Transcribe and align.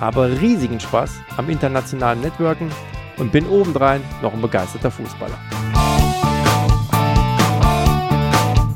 habe 0.00 0.40
riesigen 0.40 0.80
Spaß 0.80 1.12
am 1.36 1.50
internationalen 1.50 2.20
Networken 2.20 2.70
und 3.18 3.32
bin 3.32 3.46
obendrein 3.46 4.02
noch 4.22 4.32
ein 4.32 4.42
begeisterter 4.42 4.90
Fußballer. 4.90 5.38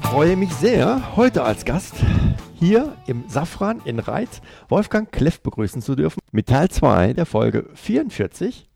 Freue 0.02 0.36
mich 0.36 0.52
sehr, 0.54 1.16
heute 1.16 1.44
als 1.44 1.64
Gast 1.64 1.94
hier 2.58 2.96
im 3.06 3.24
Safran 3.28 3.80
in 3.84 4.00
Reit 4.00 4.42
Wolfgang 4.68 5.10
Kleff 5.12 5.40
begrüßen 5.40 5.80
zu 5.80 5.94
dürfen 5.94 6.20
mit 6.32 6.48
Teil 6.48 6.68
2 6.68 7.12
der 7.12 7.26
Folge 7.26 7.66
44. 7.74 8.68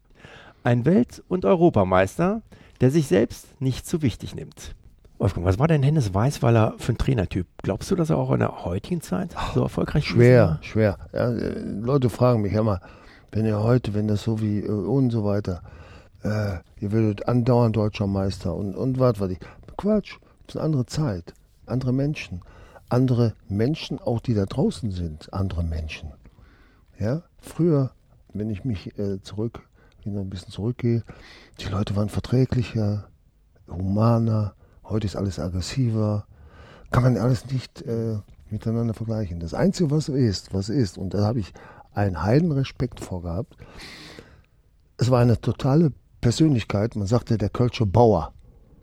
Ein 0.62 0.84
Welt- 0.84 1.22
und 1.26 1.44
Europameister, 1.44 2.42
der 2.80 2.90
sich 2.90 3.08
selbst 3.08 3.60
nicht 3.60 3.86
zu 3.86 4.02
wichtig 4.02 4.36
nimmt. 4.36 4.76
Wolfgang, 5.22 5.46
was 5.46 5.60
war 5.60 5.68
denn 5.68 5.84
Hennes 5.84 6.12
Weißweiler 6.12 6.74
für 6.78 6.94
ein 6.94 6.98
Trainertyp? 6.98 7.46
Glaubst 7.58 7.88
du, 7.88 7.94
dass 7.94 8.10
er 8.10 8.18
auch 8.18 8.32
in 8.32 8.40
der 8.40 8.64
heutigen 8.64 9.00
Zeit 9.00 9.36
so 9.54 9.62
erfolgreich 9.62 10.04
schwer, 10.04 10.58
ist? 10.60 10.66
Schwer, 10.66 10.96
schwer. 10.98 11.08
Ja, 11.12 11.30
äh, 11.30 11.60
Leute 11.60 12.10
fragen 12.10 12.42
mich 12.42 12.54
immer, 12.54 12.80
wenn 13.30 13.46
ihr 13.46 13.62
heute, 13.62 13.94
wenn 13.94 14.08
das 14.08 14.24
so 14.24 14.40
wie 14.40 14.58
äh, 14.58 14.68
und 14.68 15.10
so 15.10 15.24
weiter, 15.24 15.62
äh, 16.24 16.56
ihr 16.80 16.90
würdet 16.90 17.28
andauernd 17.28 17.76
deutscher 17.76 18.08
Meister 18.08 18.52
und, 18.52 18.74
und 18.74 18.98
was 18.98 19.20
weiß 19.20 19.30
ich. 19.30 19.38
Quatsch, 19.76 20.16
das 20.48 20.56
ist 20.56 20.56
eine 20.56 20.64
andere 20.64 20.86
Zeit, 20.86 21.34
andere 21.66 21.92
Menschen. 21.92 22.40
Andere 22.88 23.34
Menschen, 23.48 24.00
auch 24.00 24.18
die 24.18 24.34
da 24.34 24.44
draußen 24.44 24.90
sind, 24.90 25.32
andere 25.32 25.62
Menschen. 25.62 26.10
Ja, 26.98 27.22
früher, 27.38 27.92
wenn 28.32 28.50
ich 28.50 28.64
mich 28.64 28.98
äh, 28.98 29.22
zurück, 29.22 29.68
noch 30.04 30.22
ein 30.22 30.30
bisschen 30.30 30.50
zurückgehe, 30.50 31.04
die 31.60 31.68
Leute 31.68 31.94
waren 31.94 32.08
verträglicher, 32.08 33.04
humaner, 33.68 34.56
Heute 34.92 35.06
ist 35.06 35.16
alles 35.16 35.38
aggressiver. 35.38 36.26
Kann 36.90 37.02
man 37.02 37.16
alles 37.16 37.50
nicht 37.50 37.80
äh, 37.82 38.18
miteinander 38.50 38.92
vergleichen. 38.92 39.40
Das 39.40 39.54
Einzige, 39.54 39.90
was 39.90 40.10
ist, 40.10 40.52
was 40.52 40.68
ist, 40.68 40.98
und 40.98 41.14
da 41.14 41.24
habe 41.24 41.40
ich 41.40 41.54
einen 41.94 42.22
Heidenrespekt 42.22 43.00
vorgehabt, 43.00 43.56
es 44.98 45.10
war 45.10 45.20
eine 45.20 45.40
totale 45.40 45.92
Persönlichkeit. 46.20 46.94
Man 46.94 47.06
sagte, 47.06 47.38
der 47.38 47.48
Kölsche 47.48 47.86
Bauer. 47.86 48.34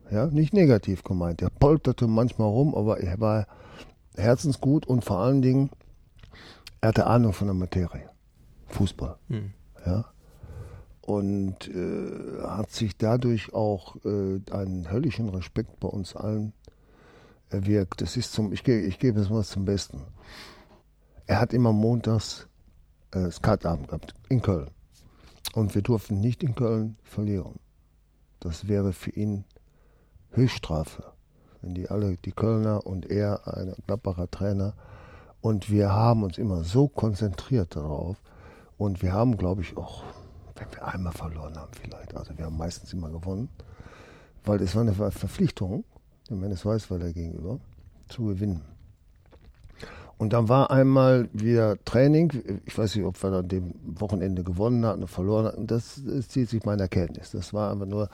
Ja, 0.09 0.25
nicht 0.25 0.53
negativ 0.53 1.03
gemeint. 1.03 1.41
Der 1.41 1.51
polterte 1.51 2.07
manchmal 2.07 2.49
rum, 2.49 2.73
aber 2.73 2.99
er 2.99 3.19
war 3.19 3.45
herzensgut 4.17 4.87
und 4.87 5.05
vor 5.05 5.19
allen 5.19 5.43
Dingen, 5.43 5.69
er 6.81 6.89
hatte 6.89 7.05
Ahnung 7.05 7.33
von 7.33 7.47
der 7.47 7.53
Materie. 7.53 8.09
Fußball. 8.69 9.17
Hm. 9.27 9.53
Ja 9.85 10.05
und 11.09 11.67
äh, 11.69 12.43
hat 12.43 12.69
sich 12.69 12.95
dadurch 12.95 13.51
auch 13.51 13.95
äh, 14.05 14.39
einen 14.51 14.91
höllischen 14.91 15.29
Respekt 15.29 15.79
bei 15.79 15.87
uns 15.87 16.15
allen 16.15 16.53
erwirkt. 17.49 18.01
Das 18.01 18.15
ist 18.15 18.31
zum, 18.31 18.53
ich, 18.53 18.67
ich 18.67 18.99
gebe 18.99 19.19
es 19.19 19.31
mal 19.31 19.43
zum 19.43 19.65
Besten. 19.65 20.03
Er 21.25 21.39
hat 21.39 21.51
immer 21.51 21.73
montags 21.73 22.47
äh, 23.09 23.31
Skatabend 23.31 23.87
gehabt 23.87 24.13
in 24.29 24.43
Köln. 24.43 24.69
Und 25.55 25.73
wir 25.73 25.81
durften 25.81 26.19
nicht 26.19 26.43
in 26.43 26.53
Köln 26.53 26.95
verlieren. 27.01 27.55
Das 28.39 28.67
wäre 28.67 28.93
für 28.93 29.09
ihn 29.09 29.45
Höchststrafe. 30.29 31.05
Wenn 31.63 31.73
die 31.73 31.89
alle, 31.89 32.17
die 32.17 32.33
Kölner 32.33 32.85
und 32.85 33.09
er, 33.09 33.47
ein 33.47 33.73
Gladbacher 33.87 34.29
Trainer, 34.29 34.75
und 35.41 35.71
wir 35.71 35.91
haben 35.91 36.21
uns 36.21 36.37
immer 36.37 36.63
so 36.63 36.87
konzentriert 36.87 37.75
darauf. 37.75 38.21
Und 38.77 39.01
wir 39.01 39.11
haben, 39.11 39.37
glaube 39.37 39.61
ich, 39.63 39.75
auch 39.75 40.03
wenn 40.59 40.71
wir 40.71 40.87
einmal 40.87 41.13
verloren 41.13 41.55
haben 41.55 41.71
vielleicht. 41.73 42.15
Also 42.15 42.37
wir 42.37 42.45
haben 42.45 42.57
meistens 42.57 42.93
immer 42.93 43.09
gewonnen, 43.09 43.49
weil 44.45 44.61
es 44.61 44.75
war 44.75 44.81
eine 44.81 44.93
Verpflichtung, 44.93 45.83
dem 46.29 46.39
Mendes 46.39 46.65
Weißweiler 46.65 47.11
gegenüber, 47.13 47.59
zu 48.07 48.25
gewinnen. 48.25 48.61
Und 50.19 50.33
dann 50.33 50.49
war 50.49 50.69
einmal 50.69 51.29
wieder 51.31 51.77
Training. 51.85 52.61
Ich 52.65 52.77
weiß 52.77 52.93
nicht, 52.95 53.05
ob 53.05 53.21
wir 53.23 53.31
an 53.31 53.47
dem 53.47 53.73
Wochenende 53.85 54.43
gewonnen 54.43 54.85
hatten 54.85 54.99
oder 54.99 55.07
verloren 55.07 55.45
hatten. 55.45 55.65
Das, 55.65 56.01
das 56.05 56.27
zieht 56.27 56.49
sich 56.49 56.65
meiner 56.65 56.89
Kenntnis. 56.89 57.31
Das 57.31 57.53
war 57.53 57.71
einfach 57.71 57.85
nur, 57.85 58.09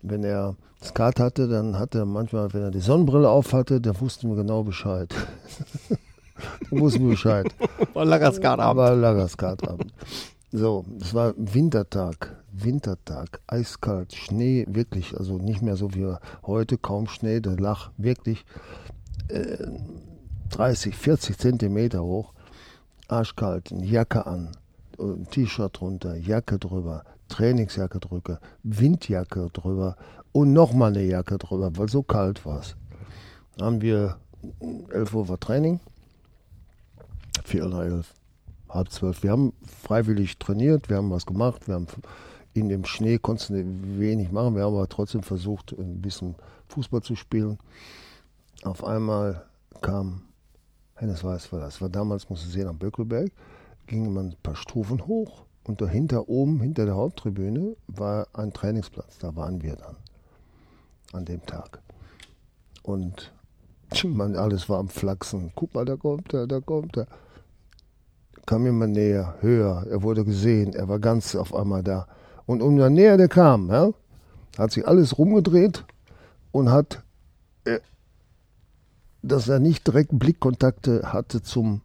wenn 0.00 0.22
er 0.22 0.54
Skat 0.80 1.18
hatte, 1.18 1.48
dann 1.48 1.76
hatte 1.76 1.98
er 1.98 2.06
manchmal, 2.06 2.52
wenn 2.54 2.62
er 2.62 2.70
die 2.70 2.80
Sonnenbrille 2.80 3.28
auf 3.28 3.52
hatte, 3.52 3.80
dann 3.80 4.00
wussten 4.00 4.28
wir 4.28 4.36
genau 4.36 4.62
Bescheid. 4.62 5.12
dann 6.70 6.80
wussten 6.80 7.02
wir 7.02 7.10
Bescheid. 7.10 7.52
War 7.94 8.04
langer 8.04 8.32
Skatabend. 8.32 8.76
War 8.76 8.94
langer 8.94 9.26
Skatabend. 9.26 9.92
So, 10.52 10.84
es 11.00 11.14
war 11.14 11.32
Wintertag, 11.36 12.36
Wintertag, 12.50 13.40
eiskalt, 13.46 14.12
Schnee, 14.12 14.66
wirklich, 14.68 15.16
also 15.16 15.38
nicht 15.38 15.62
mehr 15.62 15.76
so 15.76 15.94
wie 15.94 16.12
heute, 16.44 16.76
kaum 16.76 17.06
Schnee, 17.06 17.38
der 17.38 17.56
lag 17.56 17.90
wirklich 17.96 18.44
äh, 19.28 19.64
30, 20.48 20.96
40 20.96 21.38
Zentimeter 21.38 22.02
hoch, 22.02 22.32
arschkalt, 23.06 23.70
Jacke 23.70 24.26
an, 24.26 24.50
ein 24.98 25.28
T-Shirt 25.30 25.78
drunter, 25.78 26.16
Jacke 26.16 26.58
drüber, 26.58 27.04
Trainingsjacke 27.28 28.00
drüber, 28.00 28.40
Windjacke 28.64 29.50
drüber 29.52 29.96
und 30.32 30.52
nochmal 30.52 30.90
eine 30.90 31.04
Jacke 31.04 31.38
drüber, 31.38 31.70
weil 31.76 31.88
so 31.88 32.02
kalt 32.02 32.44
war 32.44 32.58
es. 32.58 32.74
Haben 33.60 33.80
wir 33.82 34.16
11 34.90 35.14
Uhr 35.14 35.28
war 35.28 35.38
Training, 35.38 35.78
Viertel 37.44 37.70
nach 37.70 37.82
elf 37.82 38.14
halb 38.70 38.90
zwölf. 38.90 39.22
Wir 39.22 39.32
haben 39.32 39.52
freiwillig 39.82 40.38
trainiert, 40.38 40.88
wir 40.88 40.96
haben 40.96 41.10
was 41.10 41.26
gemacht, 41.26 41.66
wir 41.68 41.74
haben 41.74 41.86
in 42.54 42.68
dem 42.68 42.84
Schnee 42.84 43.18
konnten 43.18 43.98
wenig 44.00 44.32
machen, 44.32 44.56
wir 44.56 44.64
haben 44.64 44.74
aber 44.74 44.88
trotzdem 44.88 45.22
versucht, 45.22 45.72
ein 45.72 46.00
bisschen 46.00 46.34
Fußball 46.68 47.02
zu 47.02 47.14
spielen. 47.16 47.58
Auf 48.62 48.84
einmal 48.84 49.44
kam 49.80 50.22
Hennes 50.94 51.24
Weißweiler, 51.24 51.64
das 51.64 51.80
war 51.80 51.88
damals, 51.88 52.28
musst 52.28 52.44
du 52.44 52.50
sehen, 52.50 52.68
am 52.68 52.78
Böckelberg, 52.78 53.30
ging 53.86 54.12
man 54.12 54.30
ein 54.30 54.36
paar 54.42 54.56
Stufen 54.56 55.06
hoch 55.06 55.44
und 55.64 55.80
dahinter 55.80 56.28
oben, 56.28 56.60
hinter 56.60 56.84
der 56.84 56.96
Haupttribüne, 56.96 57.76
war 57.86 58.26
ein 58.34 58.52
Trainingsplatz, 58.52 59.18
da 59.18 59.34
waren 59.34 59.62
wir 59.62 59.76
dann 59.76 59.96
an 61.12 61.24
dem 61.24 61.44
Tag. 61.46 61.80
Und 62.82 63.32
man, 64.04 64.36
alles 64.36 64.68
war 64.68 64.78
am 64.78 64.88
Flachsen. 64.88 65.52
Guck 65.54 65.74
mal, 65.74 65.84
da 65.84 65.96
kommt 65.96 66.32
er, 66.34 66.46
da 66.46 66.60
kommt 66.60 66.96
er 66.96 67.06
kam 68.46 68.66
immer 68.66 68.86
näher, 68.86 69.36
höher. 69.40 69.86
Er 69.90 70.02
wurde 70.02 70.24
gesehen, 70.24 70.72
er 70.74 70.88
war 70.88 70.98
ganz 70.98 71.34
auf 71.34 71.54
einmal 71.54 71.82
da. 71.82 72.06
Und 72.46 72.62
umso 72.62 72.88
näher 72.88 73.16
der 73.16 73.28
kam, 73.28 73.70
ja, 73.70 73.90
hat 74.58 74.72
sich 74.72 74.86
alles 74.86 75.18
rumgedreht 75.18 75.84
und 76.52 76.70
hat, 76.70 77.02
äh, 77.64 77.80
dass 79.22 79.48
er 79.48 79.60
nicht 79.60 79.86
direkt 79.86 80.18
Blickkontakte 80.18 81.12
hatte 81.12 81.42
zum 81.42 81.82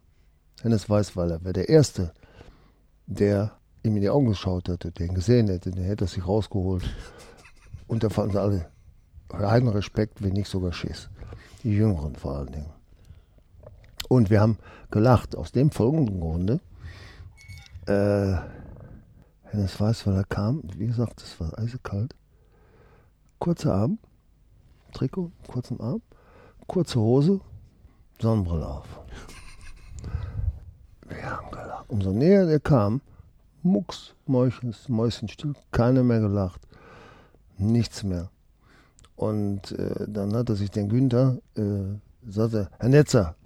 Hennes 0.62 0.88
Weißweiler. 0.88 1.44
Wäre 1.44 1.52
der 1.52 1.68
Erste, 1.68 2.12
der 3.06 3.52
ihm 3.82 3.96
in 3.96 4.02
die 4.02 4.10
Augen 4.10 4.26
geschaut 4.26 4.68
hätte, 4.68 4.90
den 4.90 5.14
gesehen 5.14 5.48
hätte, 5.48 5.70
der 5.70 5.84
hätte 5.84 6.04
er 6.06 6.08
sich 6.08 6.26
rausgeholt. 6.26 6.82
Und 7.86 8.02
da 8.02 8.08
fanden 8.08 8.32
sie 8.32 8.40
alle 8.40 8.66
einen 9.28 9.68
Respekt, 9.68 10.22
wenn 10.22 10.32
nicht 10.32 10.48
sogar 10.48 10.72
Schiss. 10.72 11.08
Die 11.62 11.72
Jüngeren 11.72 12.14
vor 12.16 12.36
allen 12.36 12.52
Dingen. 12.52 12.75
Und 14.08 14.30
wir 14.30 14.40
haben 14.40 14.58
gelacht 14.90 15.36
aus 15.36 15.52
dem 15.52 15.70
folgenden 15.70 16.20
Grunde. 16.20 16.60
Äh, 17.86 18.36
Hennes 19.44 19.80
er 19.80 20.24
kam, 20.24 20.62
wie 20.76 20.86
gesagt, 20.86 21.22
es 21.22 21.40
war 21.40 21.58
eisekalt. 21.58 22.14
Kurzer 23.38 23.74
Arm, 23.74 23.98
Trikot, 24.92 25.30
kurzen 25.46 25.80
Arm, 25.80 26.02
kurze 26.66 27.00
Hose, 27.00 27.40
Sonnenbrille 28.20 28.66
auf. 28.66 28.86
Wir 31.08 31.30
haben 31.30 31.50
gelacht. 31.50 31.84
Umso 31.88 32.12
näher 32.12 32.46
der 32.46 32.60
kam, 32.60 33.00
Mucks, 33.62 34.14
Mäuschens, 34.26 34.88
Mäuschenstill, 34.88 35.54
keiner 35.70 36.02
mehr 36.02 36.20
gelacht. 36.20 36.60
Nichts 37.58 38.02
mehr. 38.02 38.30
Und 39.14 39.72
äh, 39.72 40.06
dann 40.08 40.34
hat 40.34 40.48
er 40.48 40.56
sich 40.56 40.70
den 40.70 40.88
Günther, 40.88 41.38
äh, 41.56 41.98
sagte, 42.28 42.68
Herr 42.78 42.88
Netzer, 42.88 43.36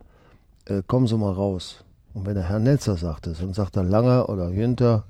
äh, 0.70 0.82
kommen 0.87 1.06
Sie 1.06 1.17
mal 1.17 1.32
raus. 1.32 1.84
Und 2.14 2.26
wenn 2.26 2.34
der 2.34 2.49
Herr 2.49 2.58
Netzer 2.58 2.96
sagt 2.96 3.26
es, 3.26 3.38
dann 3.38 3.52
sagt 3.52 3.76
er 3.76 3.84
Langer 3.84 4.28
oder 4.28 4.50
Günther, 4.50 5.05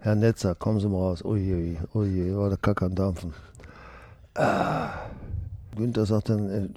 Herr 0.00 0.14
Netzer, 0.14 0.54
kommen 0.54 0.80
Sie 0.80 0.88
mal 0.88 0.98
raus. 0.98 1.24
Ui, 1.24 1.76
ui, 1.94 2.36
war 2.36 2.48
der 2.48 2.58
Kack 2.58 2.82
am 2.82 2.94
Dampfen. 2.94 3.34
Ah. 4.34 4.90
Günther 5.74 6.06
sagt 6.06 6.28
dann, 6.28 6.48
äh, 6.48 6.68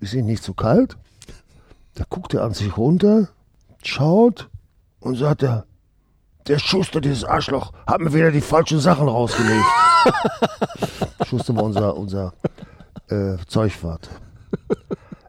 ist 0.00 0.14
Ihnen 0.14 0.26
nicht 0.26 0.42
zu 0.42 0.54
kalt? 0.54 0.96
Da 1.94 2.04
guckt 2.08 2.34
er 2.34 2.42
an 2.42 2.54
sich 2.54 2.76
runter, 2.76 3.28
schaut 3.82 4.48
und 5.00 5.16
sagt 5.16 5.42
er, 5.42 5.66
der 6.48 6.58
Schuster, 6.58 7.00
dieses 7.00 7.24
Arschloch, 7.24 7.72
hat 7.86 8.00
mir 8.00 8.12
wieder 8.12 8.32
die 8.32 8.40
falschen 8.40 8.80
Sachen 8.80 9.08
rausgelegt. 9.08 9.64
Schuster 11.26 11.54
war 11.54 11.64
unser, 11.64 11.96
unser 11.96 12.32
äh, 13.08 13.36
Zeugwart. 13.46 14.08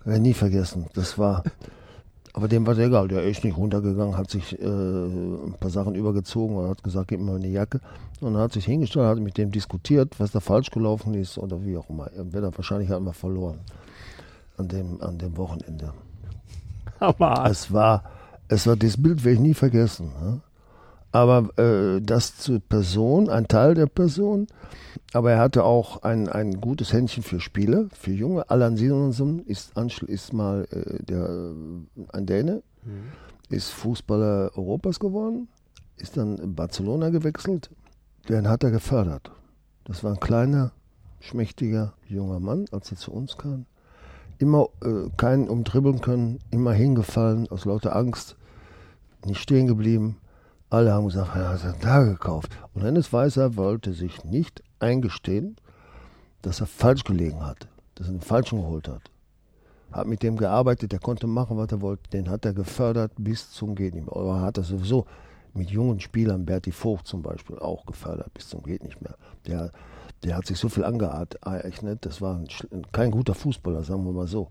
Werde 0.05 0.21
nie 0.21 0.33
vergessen. 0.33 0.87
Das 0.93 1.17
war, 1.17 1.43
aber 2.33 2.47
dem 2.47 2.65
war 2.65 2.73
es 2.73 2.79
egal. 2.79 3.07
Der 3.07 3.23
ist 3.23 3.43
nicht 3.43 3.57
runtergegangen, 3.57 4.17
hat 4.17 4.29
sich 4.29 4.59
äh, 4.59 4.65
ein 4.65 5.55
paar 5.59 5.69
Sachen 5.69 5.95
übergezogen 5.95 6.57
und 6.57 6.69
hat 6.69 6.83
gesagt, 6.83 7.09
gib 7.09 7.21
mir 7.21 7.35
eine 7.35 7.47
Jacke. 7.47 7.79
Und 8.21 8.37
hat 8.37 8.53
sich 8.53 8.65
hingestellt, 8.65 9.07
hat 9.07 9.19
mit 9.19 9.37
dem 9.37 9.51
diskutiert, 9.51 10.19
was 10.19 10.31
da 10.31 10.39
falsch 10.39 10.71
gelaufen 10.71 11.13
ist 11.13 11.37
oder 11.37 11.63
wie 11.65 11.77
auch 11.77 11.89
immer. 11.89 12.07
Er 12.11 12.31
wird 12.31 12.57
wahrscheinlich 12.57 12.89
hat 12.89 13.01
man 13.01 13.13
verloren 13.13 13.59
an 14.57 14.67
dem, 14.67 15.01
an 15.01 15.17
dem 15.17 15.35
Wochenende. 15.37 15.93
Aber 16.99 17.45
Es 17.49 17.71
war, 17.71 18.03
es 18.47 18.65
war, 18.67 18.75
das 18.75 19.01
Bild 19.01 19.23
werde 19.23 19.35
ich 19.35 19.41
nie 19.41 19.53
vergessen. 19.53 20.11
Ne? 20.21 20.41
Aber 21.13 21.57
äh, 21.57 22.01
das 22.01 22.37
zur 22.37 22.59
Person, 22.59 23.29
ein 23.29 23.47
Teil 23.47 23.75
der 23.75 23.85
Person. 23.85 24.47
Aber 25.13 25.31
er 25.31 25.39
hatte 25.39 25.63
auch 25.63 26.03
ein, 26.03 26.27
ein 26.27 26.59
gutes 26.59 26.91
Händchen 26.91 27.23
für 27.23 27.39
Spiele, 27.39 27.87
für 27.93 28.11
Junge. 28.11 28.49
Alan 28.49 28.75
Simonsen 28.75 29.45
ist, 29.45 29.73
ist 30.07 30.33
mal 30.33 30.67
äh, 30.71 31.01
der, 31.03 31.29
äh, 31.29 32.05
ein 32.11 32.25
Däne, 32.25 32.63
ist 33.49 33.69
Fußballer 33.69 34.51
Europas 34.55 34.99
geworden, 34.99 35.47
ist 35.97 36.17
dann 36.17 36.37
in 36.37 36.55
Barcelona 36.55 37.09
gewechselt. 37.09 37.69
Den 38.27 38.49
hat 38.49 38.63
er 38.63 38.71
gefördert. 38.71 39.31
Das 39.85 40.03
war 40.03 40.11
ein 40.11 40.19
kleiner, 40.19 40.71
schmächtiger 41.21 41.93
junger 42.07 42.39
Mann, 42.39 42.65
als 42.71 42.91
er 42.91 42.97
zu 42.97 43.13
uns 43.13 43.37
kam 43.37 43.65
immer 44.39 44.67
äh, 44.83 45.09
keinen 45.15 45.47
umdribbeln 45.47 46.01
können, 46.01 46.39
immer 46.51 46.73
hingefallen 46.73 47.47
aus 47.49 47.65
lauter 47.65 47.95
Angst, 47.95 48.35
nicht 49.25 49.39
stehen 49.39 49.67
geblieben. 49.67 50.17
Alle 50.73 50.91
haben 50.91 51.05
gesagt, 51.05 51.35
was 51.35 51.63
hat 51.63 51.75
er 51.75 51.87
da 51.87 52.03
gekauft? 52.03 52.57
Und 52.73 52.83
Hennes 52.83 53.13
Weißer 53.13 53.57
wollte 53.57 53.93
sich 53.93 54.23
nicht 54.23 54.63
eingestehen, 54.79 55.55
dass 56.41 56.61
er 56.61 56.65
falsch 56.65 57.03
gelegen 57.03 57.45
hat, 57.45 57.67
dass 57.93 58.07
er 58.07 58.13
den 58.13 58.21
Falschen 58.21 58.59
geholt 58.59 58.87
hat. 58.87 59.03
Hat 59.91 60.07
mit 60.07 60.23
dem 60.23 60.35
gearbeitet, 60.35 60.91
der 60.91 60.97
konnte 60.97 61.27
machen, 61.27 61.57
was 61.57 61.71
er 61.71 61.81
wollte. 61.81 62.09
Den 62.09 62.27
hat 62.27 62.43
er 62.43 62.53
gefördert 62.53 63.11
bis 63.19 63.51
zum 63.51 63.75
Geht 63.75 63.93
nicht 63.93 64.07
mehr. 64.07 64.15
Oder 64.15 64.41
hat 64.41 64.57
er 64.57 64.63
sowieso 64.63 65.05
mit 65.53 65.69
jungen 65.69 65.99
Spielern, 65.99 66.43
Berti 66.43 66.71
Vogt 66.71 67.05
zum 67.05 67.21
Beispiel, 67.21 67.59
auch 67.59 67.85
gefördert 67.85 68.33
bis 68.33 68.49
zum 68.49 68.63
Geht 68.63 68.83
nicht 68.83 68.99
mehr. 68.99 69.15
Der, 69.45 69.71
der 70.23 70.35
hat 70.35 70.47
sich 70.47 70.57
so 70.57 70.69
viel 70.69 70.85
angeeignet, 70.85 72.03
das 72.03 72.19
war 72.19 72.35
ein, 72.35 72.47
kein 72.91 73.11
guter 73.11 73.35
Fußballer, 73.35 73.83
sagen 73.83 74.05
wir 74.05 74.11
mal 74.11 74.25
so. 74.25 74.49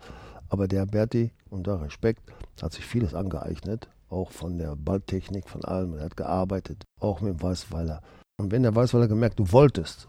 Aber 0.48 0.68
der 0.68 0.86
Berti, 0.86 1.32
und 1.50 1.66
da 1.66 1.78
Respekt, 1.78 2.22
hat 2.62 2.72
sich 2.72 2.86
vieles 2.86 3.12
angeeignet, 3.12 3.88
auch 4.12 4.30
von 4.30 4.58
der 4.58 4.76
Balltechnik, 4.76 5.48
von 5.48 5.64
allem. 5.64 5.96
Er 5.96 6.04
hat 6.04 6.16
gearbeitet, 6.16 6.84
auch 7.00 7.20
mit 7.20 7.34
dem 7.34 7.42
Weißweiler. 7.42 8.02
Und 8.36 8.52
wenn 8.52 8.62
der 8.62 8.74
Weißweiler 8.74 9.08
gemerkt, 9.08 9.38
du 9.38 9.50
wolltest, 9.52 10.08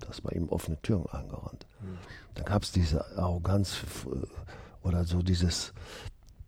dass 0.00 0.20
bei 0.20 0.32
ihm 0.32 0.48
offene 0.48 0.80
Türen 0.82 1.06
eingerannt. 1.06 1.66
Da 2.34 2.42
gab 2.42 2.62
es 2.62 2.72
diese 2.72 3.16
Arroganz 3.16 3.82
äh, 4.06 4.86
oder 4.86 5.04
so 5.04 5.22
dieses 5.22 5.72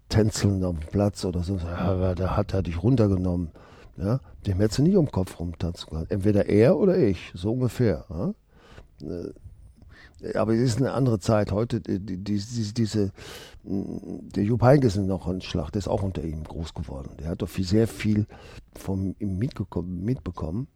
Tänzeln 0.09 0.63
am 0.65 0.77
Platz 0.77 1.25
oder 1.25 1.43
so. 1.43 1.57
Ja, 1.57 2.15
da 2.15 2.37
hat 2.37 2.55
er 2.55 2.63
dich 2.63 2.83
runtergenommen. 2.83 3.51
Ja, 3.97 4.21
dem 4.47 4.61
hättest 4.61 4.79
du 4.79 4.83
nicht 4.85 4.97
um 4.97 5.07
den 5.07 5.13
Kopf 5.13 5.41
rumtanzen 5.41 5.91
können. 5.91 6.07
Entweder 6.09 6.47
er 6.47 6.77
oder 6.77 6.97
ich, 6.97 7.33
so 7.35 7.53
ungefähr. 7.53 8.05
Ja? 8.09 8.33
Äh, 10.23 10.37
Aber 10.37 10.55
es 10.55 10.61
ist 10.61 10.79
eine 10.79 10.93
andere 10.93 11.19
Zeit. 11.19 11.53
Heute, 11.53 11.81
die, 11.81 11.99
die, 11.99 12.17
die, 12.17 12.73
diese, 12.75 13.13
der 13.65 14.45
Jupp 14.45 14.63
Heynckes 14.63 14.97
ist 14.97 15.07
noch 15.07 15.27
ein 15.27 15.41
Schlag, 15.41 15.71
der 15.71 15.81
ist 15.81 15.89
auch 15.89 16.03
unter 16.03 16.23
ihm 16.25 16.45
groß 16.45 16.75
geworden. 16.75 17.11
Der 17.19 17.29
hat 17.29 17.43
doch 17.43 17.49
viel, 17.49 17.65
sehr 17.65 17.89
viel 17.89 18.27
von 18.77 19.15
ihm 19.19 19.39
mitgekommen, 19.39 20.05
mitbekommen. 20.05 20.69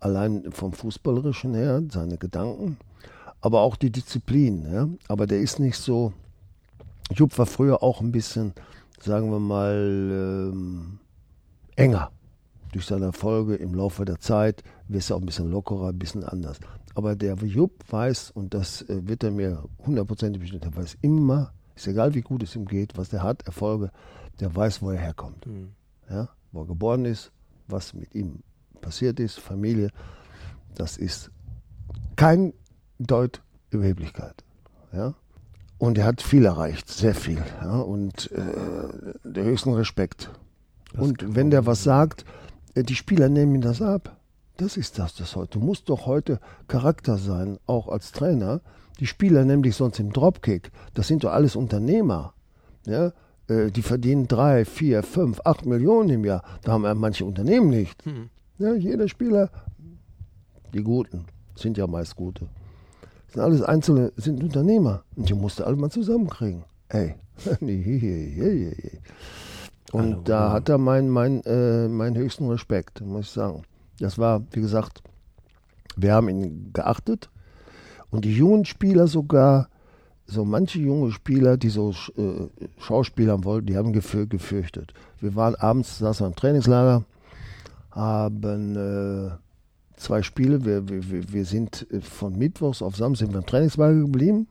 Allein 0.00 0.50
vom 0.50 0.72
Fußballerischen 0.72 1.54
her, 1.54 1.82
seine 1.90 2.16
Gedanken, 2.16 2.78
aber 3.42 3.60
auch 3.60 3.76
die 3.76 3.90
Disziplin. 3.90 4.66
Ja? 4.72 4.88
Aber 5.08 5.26
der 5.26 5.40
ist 5.40 5.58
nicht 5.60 5.76
so. 5.76 6.12
Jupp 7.12 7.36
war 7.38 7.46
früher 7.46 7.82
auch 7.82 8.00
ein 8.00 8.12
bisschen, 8.12 8.54
sagen 9.00 9.30
wir 9.30 9.40
mal, 9.40 10.50
ähm, 10.52 10.98
enger. 11.76 12.10
Durch 12.72 12.86
seine 12.86 13.06
Erfolge 13.06 13.56
im 13.56 13.74
Laufe 13.74 14.04
der 14.04 14.20
Zeit 14.20 14.62
wirst 14.86 15.10
du 15.10 15.16
auch 15.16 15.20
ein 15.20 15.26
bisschen 15.26 15.50
lockerer, 15.50 15.88
ein 15.88 15.98
bisschen 15.98 16.22
anders. 16.22 16.60
Aber 17.00 17.16
der 17.16 17.34
Jupp 17.36 17.90
weiß, 17.90 18.30
und 18.32 18.52
das 18.52 18.82
äh, 18.82 19.08
wird 19.08 19.24
er 19.24 19.30
mir 19.30 19.64
hundertprozentig 19.86 20.38
bestätigen, 20.38 20.70
der 20.70 20.82
weiß 20.82 20.98
immer, 21.00 21.54
ist 21.74 21.86
egal 21.86 22.12
wie 22.12 22.20
gut 22.20 22.42
es 22.42 22.54
ihm 22.54 22.66
geht, 22.66 22.98
was 22.98 23.08
der 23.08 23.22
hat, 23.22 23.46
Erfolge, 23.46 23.90
der 24.38 24.54
weiß, 24.54 24.82
wo 24.82 24.90
er 24.90 24.98
herkommt. 24.98 25.46
Ja? 26.10 26.28
Wo 26.52 26.60
er 26.60 26.66
geboren 26.66 27.06
ist, 27.06 27.32
was 27.68 27.94
mit 27.94 28.14
ihm 28.14 28.40
passiert 28.82 29.18
ist, 29.18 29.40
Familie, 29.40 29.88
das 30.74 30.98
ist 30.98 31.30
kein 32.16 32.52
Deut 32.98 33.40
Überheblichkeit. 33.70 34.44
Ja? 34.92 35.14
Und 35.78 35.96
er 35.96 36.04
hat 36.04 36.20
viel 36.20 36.44
erreicht, 36.44 36.90
sehr 36.90 37.14
viel. 37.14 37.42
Ja? 37.62 37.80
Und 37.80 38.30
äh, 38.32 39.14
der 39.24 39.44
höchsten 39.44 39.72
Respekt. 39.72 40.30
Das 40.92 41.00
und 41.00 41.34
wenn 41.34 41.50
der 41.50 41.64
was 41.64 41.82
sagt, 41.82 42.26
äh, 42.74 42.82
die 42.82 42.94
Spieler 42.94 43.30
nehmen 43.30 43.54
ihm 43.54 43.62
das 43.62 43.80
ab. 43.80 44.19
Das 44.60 44.76
ist 44.76 44.98
das, 44.98 45.14
das 45.14 45.36
heute. 45.36 45.58
Du 45.58 45.64
musst 45.64 45.88
doch 45.88 46.04
heute 46.04 46.38
Charakter 46.68 47.16
sein, 47.16 47.58
auch 47.66 47.88
als 47.88 48.12
Trainer. 48.12 48.60
Die 48.98 49.06
Spieler 49.06 49.46
nehmen 49.46 49.62
dich 49.62 49.74
sonst 49.74 49.98
im 49.98 50.12
Dropkick. 50.12 50.70
Das 50.92 51.08
sind 51.08 51.24
doch 51.24 51.32
alles 51.32 51.56
Unternehmer. 51.56 52.34
Ja? 52.84 53.12
Äh, 53.48 53.70
Die 53.70 53.80
verdienen 53.80 54.28
drei, 54.28 54.66
vier, 54.66 55.02
fünf, 55.02 55.40
acht 55.46 55.64
Millionen 55.64 56.10
im 56.10 56.26
Jahr. 56.26 56.44
Da 56.62 56.72
haben 56.72 56.84
ja 56.84 56.94
manche 56.94 57.24
Unternehmen 57.24 57.70
nicht. 57.70 58.04
Hm. 58.04 58.28
Ja, 58.58 58.74
jeder 58.74 59.08
Spieler, 59.08 59.48
die 60.74 60.82
Guten, 60.82 61.24
sind 61.54 61.78
ja 61.78 61.86
meist 61.86 62.14
gute. 62.16 62.46
Sind 63.28 63.40
alles 63.40 63.62
Einzelne, 63.62 64.12
sind 64.16 64.44
Unternehmer. 64.44 65.04
Und 65.16 65.30
die 65.30 65.34
musst 65.34 65.60
du 65.60 65.64
alle 65.64 65.76
mal 65.76 65.90
zusammenkriegen. 65.90 66.64
Ey. 66.90 67.14
Und 69.92 70.28
da 70.28 70.52
hat 70.52 70.68
er 70.68 70.76
meinen 70.76 71.08
mein, 71.08 71.42
äh, 71.44 71.88
meinen 71.88 72.16
höchsten 72.18 72.46
Respekt, 72.50 73.00
muss 73.00 73.24
ich 73.24 73.30
sagen. 73.30 73.62
Das 74.00 74.18
war, 74.18 74.42
wie 74.52 74.60
gesagt, 74.60 75.02
wir 75.96 76.14
haben 76.14 76.28
ihn 76.28 76.70
geachtet. 76.72 77.30
Und 78.10 78.24
die 78.24 78.34
jungen 78.36 78.64
Spieler 78.64 79.06
sogar, 79.06 79.68
so 80.26 80.44
manche 80.44 80.80
junge 80.80 81.12
Spieler, 81.12 81.56
die 81.56 81.68
so 81.68 81.92
äh, 82.16 82.48
Schauspielern 82.78 83.44
wollten, 83.44 83.66
die 83.66 83.76
haben 83.76 83.92
gefür 83.92 84.26
gefürchtet. 84.26 84.92
Wir 85.20 85.34
waren 85.36 85.54
abends, 85.56 85.98
saßen 85.98 86.24
wir 86.24 86.28
im 86.30 86.36
Trainingslager, 86.36 87.04
haben 87.90 88.76
äh, 88.76 89.30
zwei 89.96 90.22
Spiele, 90.22 90.64
wir, 90.64 90.88
wir, 90.88 91.10
wir- 91.10 91.32
wir 91.32 91.44
sind 91.44 91.86
äh, 91.90 92.00
von 92.00 92.36
Mittwochs 92.38 92.82
auf 92.82 92.96
Samstag 92.96 93.26
sind 93.26 93.34
wir 93.34 93.40
im 93.40 93.46
Trainingslager 93.46 94.00
geblieben. 94.00 94.48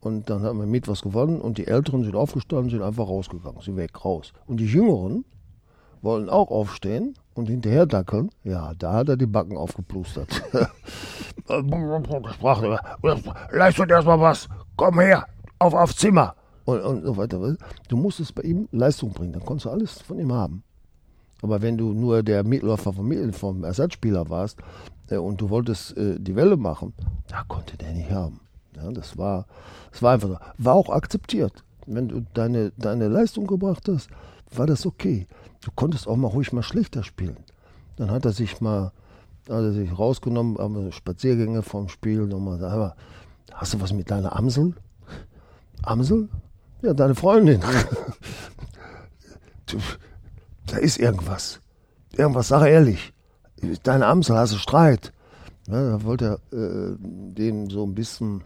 Und 0.00 0.28
dann 0.30 0.42
haben 0.42 0.58
wir 0.58 0.66
Mittwochs 0.66 1.02
gewonnen 1.02 1.40
und 1.40 1.58
die 1.58 1.66
Älteren 1.68 2.02
sind 2.02 2.16
aufgestanden, 2.16 2.70
sind 2.70 2.82
einfach 2.82 3.06
rausgegangen, 3.06 3.60
sind 3.62 3.76
weg, 3.76 4.04
raus. 4.04 4.32
Und 4.46 4.58
die 4.58 4.66
Jüngeren 4.66 5.24
wollen 6.02 6.28
auch 6.28 6.50
aufstehen 6.50 7.14
und 7.34 7.48
hinterher 7.48 7.86
dackeln. 7.86 8.30
Ja, 8.44 8.74
da 8.78 8.92
hat 8.92 9.08
er 9.08 9.16
die 9.16 9.26
Backen 9.26 9.56
aufgeplustert. 9.56 10.42
Sprach 12.34 12.62
er, 12.62 12.80
leistet 13.50 13.90
erstmal 13.90 14.20
was, 14.20 14.48
komm 14.76 15.00
her, 15.00 15.26
auf, 15.58 15.74
aufs 15.74 15.96
Zimmer. 15.96 16.34
Und, 16.64 16.80
und 16.80 17.02
so 17.02 17.16
weiter. 17.16 17.56
Du 17.88 17.96
musstest 17.96 18.34
bei 18.34 18.42
ihm 18.42 18.68
Leistung 18.70 19.12
bringen, 19.12 19.32
dann 19.32 19.44
konntest 19.44 19.66
du 19.66 19.70
alles 19.70 20.00
von 20.00 20.18
ihm 20.18 20.32
haben. 20.32 20.62
Aber 21.42 21.60
wenn 21.60 21.76
du 21.76 21.92
nur 21.92 22.22
der 22.22 22.44
Mitläufer 22.44 22.92
vom, 22.92 23.32
vom 23.32 23.64
Ersatzspieler 23.64 24.30
warst 24.30 24.58
äh, 25.08 25.16
und 25.16 25.40
du 25.40 25.50
wolltest 25.50 25.96
äh, 25.96 26.18
die 26.18 26.36
Welle 26.36 26.56
machen, 26.56 26.94
da 27.26 27.42
konnte 27.48 27.76
der 27.76 27.92
nicht 27.92 28.10
haben. 28.10 28.40
Ja, 28.76 28.90
das 28.92 29.18
war, 29.18 29.46
das 29.90 30.02
war 30.02 30.14
einfach 30.14 30.28
so. 30.28 30.38
War 30.58 30.74
auch 30.74 30.88
akzeptiert. 30.88 31.64
Wenn 31.86 32.08
du 32.08 32.24
deine, 32.32 32.70
deine 32.76 33.08
Leistung 33.08 33.48
gebracht 33.48 33.88
hast, 33.88 34.08
war 34.56 34.66
das 34.66 34.86
okay. 34.86 35.26
Du 35.60 35.70
konntest 35.74 36.08
auch 36.08 36.16
mal 36.16 36.28
ruhig 36.28 36.52
mal 36.52 36.62
schlechter 36.62 37.02
spielen. 37.02 37.36
Dann 37.96 38.10
hat 38.10 38.24
er 38.24 38.32
sich 38.32 38.60
mal, 38.60 38.92
hat 39.48 39.62
er 39.62 39.72
sich 39.72 39.96
rausgenommen, 39.96 40.58
haben 40.58 40.74
wir 40.74 40.92
Spaziergänge 40.92 41.62
vom 41.62 41.88
Spiel, 41.88 42.26
nochmal, 42.26 42.58
mal, 42.58 42.94
hast 43.52 43.74
du 43.74 43.80
was 43.80 43.92
mit 43.92 44.10
deiner 44.10 44.36
Amsel? 44.36 44.74
Amsel? 45.82 46.28
Ja, 46.82 46.94
deine 46.94 47.14
Freundin. 47.14 47.60
du, 49.66 49.78
da 50.66 50.78
ist 50.78 50.98
irgendwas. 50.98 51.60
Irgendwas, 52.16 52.48
sag 52.48 52.66
ehrlich. 52.66 53.12
Deine 53.84 54.06
Amsel, 54.06 54.36
hast 54.36 54.52
du 54.52 54.58
Streit? 54.58 55.12
Ja, 55.68 55.90
da 55.90 56.02
wollte 56.02 56.40
er 56.52 56.58
äh, 56.58 56.96
den 56.98 57.70
so 57.70 57.86
ein 57.86 57.94
bisschen 57.94 58.42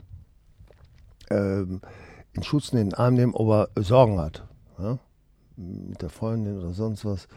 ähm, 1.31 1.81
in 2.33 2.43
Schutz 2.43 2.71
in 2.71 2.79
den 2.79 2.95
Arm 2.95 3.15
nehmen, 3.15 3.35
ob 3.35 3.71
er 3.75 3.83
Sorgen 3.83 4.21
hat. 4.21 4.45
Ja? 4.79 4.99
Mit 5.57 6.03
der 6.03 6.11
Freundin 6.11 6.59
oder 6.59 6.73
sonst 6.73 7.05
was. 7.05 7.29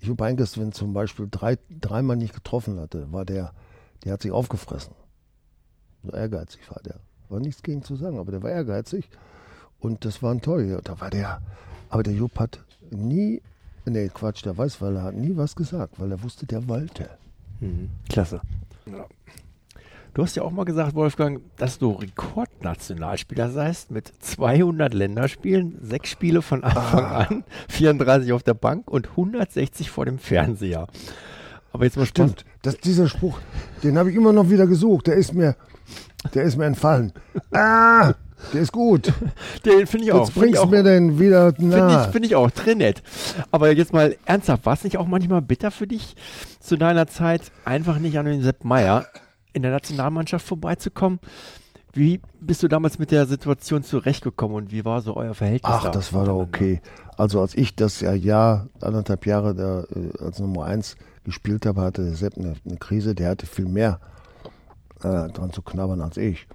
Jupp 0.00 0.20
Heynckes, 0.20 0.58
wenn 0.58 0.72
zum 0.72 0.92
Beispiel 0.92 1.28
drei, 1.30 1.58
dreimal 1.68 2.16
nicht 2.16 2.34
getroffen 2.34 2.78
hatte, 2.78 3.12
war 3.12 3.24
der, 3.24 3.52
der 4.04 4.12
hat 4.12 4.22
sich 4.22 4.30
aufgefressen. 4.30 4.94
So 6.04 6.12
ehrgeizig 6.12 6.70
war 6.70 6.80
der. 6.82 7.00
War 7.28 7.40
nichts 7.40 7.62
gegen 7.62 7.82
zu 7.82 7.96
sagen, 7.96 8.18
aber 8.18 8.30
der 8.30 8.42
war 8.42 8.50
ehrgeizig. 8.50 9.10
Und 9.80 10.04
das 10.04 10.22
war 10.22 10.32
ein 10.32 10.40
Torhüter. 10.40 10.80
Da 10.82 11.00
war 11.00 11.10
der, 11.10 11.42
aber 11.90 12.02
der 12.02 12.14
Jupp 12.14 12.38
hat 12.38 12.60
nie 12.90 13.42
Nee, 13.90 14.10
Quatsch, 14.12 14.44
der 14.44 14.56
weiß, 14.56 14.80
weil 14.82 14.96
er 14.96 15.02
hat 15.02 15.14
nie 15.14 15.36
was 15.36 15.56
gesagt, 15.56 15.98
weil 15.98 16.10
er 16.10 16.22
wusste, 16.22 16.46
der 16.46 16.68
wollte. 16.68 17.08
Mhm. 17.60 17.90
Klasse. 18.08 18.40
Ja. 18.86 19.06
Du 20.14 20.22
hast 20.22 20.34
ja 20.36 20.42
auch 20.42 20.50
mal 20.50 20.64
gesagt, 20.64 20.94
Wolfgang, 20.94 21.40
dass 21.58 21.78
du 21.78 21.92
Rekordnationalspieler 21.92 23.50
seist 23.50 23.90
mit 23.90 24.12
200 24.20 24.92
Länderspielen, 24.94 25.78
sechs 25.80 26.10
Spiele 26.10 26.42
von 26.42 26.64
Anfang 26.64 27.04
Ah. 27.04 27.26
an, 27.28 27.44
34 27.68 28.32
auf 28.32 28.42
der 28.42 28.54
Bank 28.54 28.90
und 28.90 29.10
160 29.10 29.90
vor 29.90 30.06
dem 30.06 30.18
Fernseher. 30.18 30.86
Aber 31.72 31.84
jetzt 31.84 31.96
mal. 31.96 32.06
Stimmt, 32.06 32.44
das, 32.62 32.78
dieser 32.78 33.08
Spruch, 33.08 33.38
den 33.82 33.98
habe 33.98 34.10
ich 34.10 34.16
immer 34.16 34.32
noch 34.32 34.50
wieder 34.50 34.66
gesucht. 34.66 35.06
Der 35.06 35.14
ist 35.14 35.34
mir, 35.34 35.54
der 36.34 36.42
ist 36.44 36.56
mir 36.56 36.64
entfallen. 36.64 37.12
Ah, 37.52 38.14
der 38.52 38.62
ist 38.62 38.72
gut. 38.72 39.12
Den 39.64 39.86
finde 39.88 40.06
ich 40.06 40.12
auch. 40.12 40.26
Jetzt 40.26 40.34
bringst 40.36 40.58
du 40.58 40.62
auch, 40.62 40.70
mir 40.70 40.84
den 40.84 41.18
wieder 41.18 41.52
Finde 41.54 42.04
ich, 42.06 42.12
find 42.12 42.24
ich 42.24 42.36
auch, 42.36 42.50
Trinett. 42.52 43.02
Aber 43.50 43.72
jetzt 43.72 43.92
mal 43.92 44.14
ernsthaft, 44.26 44.64
war 44.64 44.74
es 44.74 44.84
nicht 44.84 44.96
auch 44.96 45.08
manchmal 45.08 45.42
bitter 45.42 45.72
für 45.72 45.88
dich, 45.88 46.14
zu 46.60 46.76
deiner 46.76 47.08
Zeit 47.08 47.42
einfach 47.64 47.98
nicht 47.98 48.16
an 48.16 48.26
den 48.26 48.40
Sepp 48.42 48.64
Meier 48.64 49.06
in 49.52 49.62
der 49.62 49.70
Nationalmannschaft 49.70 50.46
vorbeizukommen? 50.46 51.20
Wie 51.92 52.20
bist 52.40 52.62
du 52.62 52.68
damals 52.68 52.98
mit 52.98 53.10
der 53.10 53.26
Situation 53.26 53.82
zurechtgekommen 53.82 54.56
und 54.56 54.72
wie 54.72 54.84
war 54.84 55.00
so 55.00 55.16
euer 55.16 55.34
Verhältnis? 55.34 55.72
Ach, 55.74 55.84
da 55.84 55.90
das 55.90 56.12
war 56.12 56.26
doch 56.26 56.38
okay. 56.38 56.80
Also 57.16 57.40
als 57.40 57.54
ich 57.56 57.74
das 57.74 58.00
ja 58.00 58.12
Jahr, 58.12 58.68
anderthalb 58.80 59.26
Jahre 59.26 59.54
da, 59.54 59.84
äh, 59.98 60.24
als 60.24 60.38
Nummer 60.38 60.66
eins 60.66 60.96
gespielt 61.24 61.66
habe, 61.66 61.80
hatte 61.80 62.04
der 62.04 62.14
Sepp 62.14 62.36
eine, 62.36 62.54
eine 62.64 62.76
Krise. 62.76 63.14
Der 63.14 63.30
hatte 63.30 63.46
viel 63.46 63.66
mehr 63.66 64.00
äh, 65.02 65.28
dran 65.28 65.52
zu 65.52 65.62
knabbern 65.62 66.00
als 66.00 66.16
ich. 66.16 66.46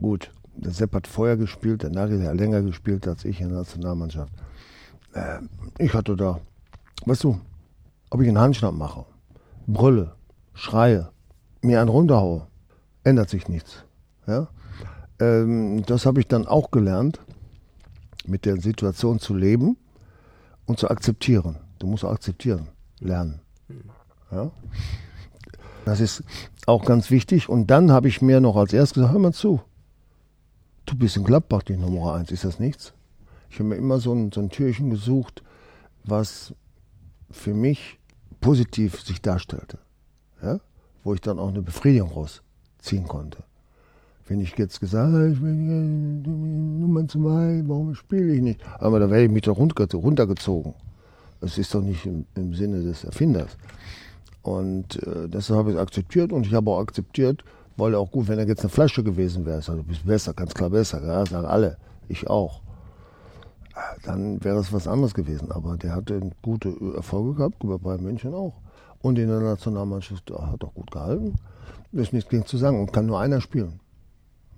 Gut, 0.00 0.30
der 0.54 0.72
Sepp 0.72 0.94
hat 0.94 1.06
vorher 1.06 1.36
gespielt, 1.36 1.82
der 1.82 1.90
Nagel 1.90 2.26
hat 2.26 2.36
länger 2.36 2.62
gespielt 2.62 3.06
als 3.06 3.24
ich 3.24 3.40
in 3.40 3.48
der 3.48 3.58
Nationalmannschaft. 3.58 4.32
Äh, 5.12 5.38
ich 5.78 5.94
hatte 5.94 6.16
da, 6.16 6.40
weißt 7.06 7.24
du, 7.24 7.40
ob 8.10 8.20
ich 8.20 8.28
einen 8.28 8.38
Handschnapp 8.38 8.74
mache, 8.74 9.06
brülle, 9.66 10.14
schreie, 10.54 11.10
mir 11.62 11.80
einen 11.80 11.90
runterhaue, 11.90 12.46
ändert 13.04 13.30
sich 13.30 13.48
nichts. 13.48 13.84
Ja? 14.26 14.48
Ähm, 15.20 15.82
das 15.86 16.06
habe 16.06 16.20
ich 16.20 16.26
dann 16.26 16.46
auch 16.46 16.70
gelernt, 16.70 17.20
mit 18.26 18.44
der 18.44 18.60
Situation 18.60 19.18
zu 19.18 19.34
leben 19.34 19.76
und 20.66 20.78
zu 20.78 20.88
akzeptieren. 20.88 21.56
Du 21.78 21.86
musst 21.86 22.04
akzeptieren, 22.04 22.68
lernen. 23.00 23.40
Ja? 24.30 24.50
Das 25.84 26.00
ist 26.00 26.22
auch 26.66 26.84
ganz 26.84 27.10
wichtig. 27.10 27.48
Und 27.48 27.68
dann 27.68 27.90
habe 27.90 28.08
ich 28.08 28.22
mir 28.22 28.40
noch 28.40 28.56
als 28.56 28.72
erstes 28.72 28.94
gesagt, 28.94 29.12
hör 29.12 29.20
mal 29.20 29.32
zu, 29.32 29.60
du 30.86 30.96
bist 30.96 31.16
in 31.16 31.24
Gladbach 31.24 31.62
die 31.62 31.76
Nummer 31.76 32.14
eins, 32.14 32.30
ist 32.30 32.44
das 32.44 32.58
nichts? 32.58 32.92
Ich 33.48 33.56
habe 33.58 33.70
mir 33.70 33.76
immer 33.76 33.98
so 33.98 34.12
ein, 34.12 34.30
so 34.30 34.40
ein 34.40 34.50
Türchen 34.50 34.90
gesucht, 34.90 35.42
was 36.04 36.54
für 37.30 37.54
mich 37.54 37.98
positiv 38.40 39.00
sich 39.00 39.20
darstellte. 39.20 39.78
Ja? 40.42 40.60
Wo 41.02 41.14
ich 41.14 41.20
dann 41.20 41.38
auch 41.38 41.48
eine 41.48 41.62
Befriedigung 41.62 42.10
rausziehen 42.12 43.06
konnte. 43.08 43.38
Wenn 44.26 44.40
ich 44.40 44.56
jetzt 44.56 44.80
gesagt 44.80 45.12
habe, 45.12 45.30
ich 45.30 45.40
bin 45.40 46.22
Nummer 46.80 47.08
zwei, 47.08 47.62
warum 47.66 47.94
spiele 47.94 48.34
ich 48.34 48.42
nicht? 48.42 48.60
Aber 48.78 49.00
da 49.00 49.10
werde 49.10 49.24
ich 49.24 49.30
mich 49.30 49.42
doch 49.42 49.56
runter, 49.56 49.86
runtergezogen. 49.92 50.74
Das 51.40 51.58
ist 51.58 51.74
doch 51.74 51.82
nicht 51.82 52.06
im, 52.06 52.26
im 52.36 52.54
Sinne 52.54 52.82
des 52.82 53.02
Erfinders. 53.04 53.56
Und 54.42 55.02
äh, 55.06 55.28
das 55.28 55.50
habe 55.50 55.72
ich 55.72 55.78
akzeptiert 55.78 56.32
und 56.32 56.46
ich 56.46 56.54
habe 56.54 56.70
auch 56.70 56.80
akzeptiert, 56.80 57.42
weil 57.76 57.94
auch 57.94 58.10
gut, 58.10 58.28
wenn 58.28 58.38
er 58.38 58.46
jetzt 58.46 58.60
eine 58.60 58.68
Flasche 58.68 59.02
gewesen 59.02 59.44
wäre, 59.46 59.56
also 59.56 59.74
du 59.74 59.82
bist 59.82 60.06
besser, 60.06 60.32
ganz 60.34 60.54
klar 60.54 60.70
besser, 60.70 61.04
ja, 61.04 61.26
sagen 61.26 61.46
alle, 61.46 61.76
ich 62.08 62.28
auch. 62.28 62.60
Äh, 63.74 64.00
Dann 64.04 64.42
wäre 64.44 64.58
es 64.58 64.72
was 64.72 64.86
anderes 64.86 65.14
gewesen. 65.14 65.50
Aber 65.50 65.76
der 65.76 65.94
hatte 65.94 66.20
gute 66.42 66.74
Erfolge 66.94 67.34
gehabt, 67.34 67.56
bei 67.60 67.98
München 67.98 68.34
auch. 68.34 68.54
Und 69.02 69.18
in 69.18 69.28
der 69.28 69.40
Nationalmannschaft 69.40 70.30
äh, 70.30 70.34
hat 70.34 70.62
auch 70.64 70.74
gut 70.74 70.90
gehalten. 70.90 71.36
Ist 71.92 72.12
nichts 72.12 72.30
gegen 72.30 72.46
zu 72.46 72.56
sagen. 72.56 72.80
Und 72.80 72.92
kann 72.92 73.06
nur 73.06 73.18
einer 73.20 73.40
spielen. 73.40 73.80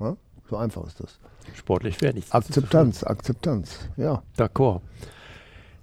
Ja? 0.01 0.17
So 0.51 0.57
einfach 0.57 0.87
ist 0.87 1.01
das. 1.01 1.19
Sportlich 1.55 2.01
wäre 2.01 2.15
nichts. 2.15 2.33
Akzeptanz, 2.33 3.05
Akzeptanz, 3.05 3.89
ja. 3.97 4.23
D'accord. 4.37 4.81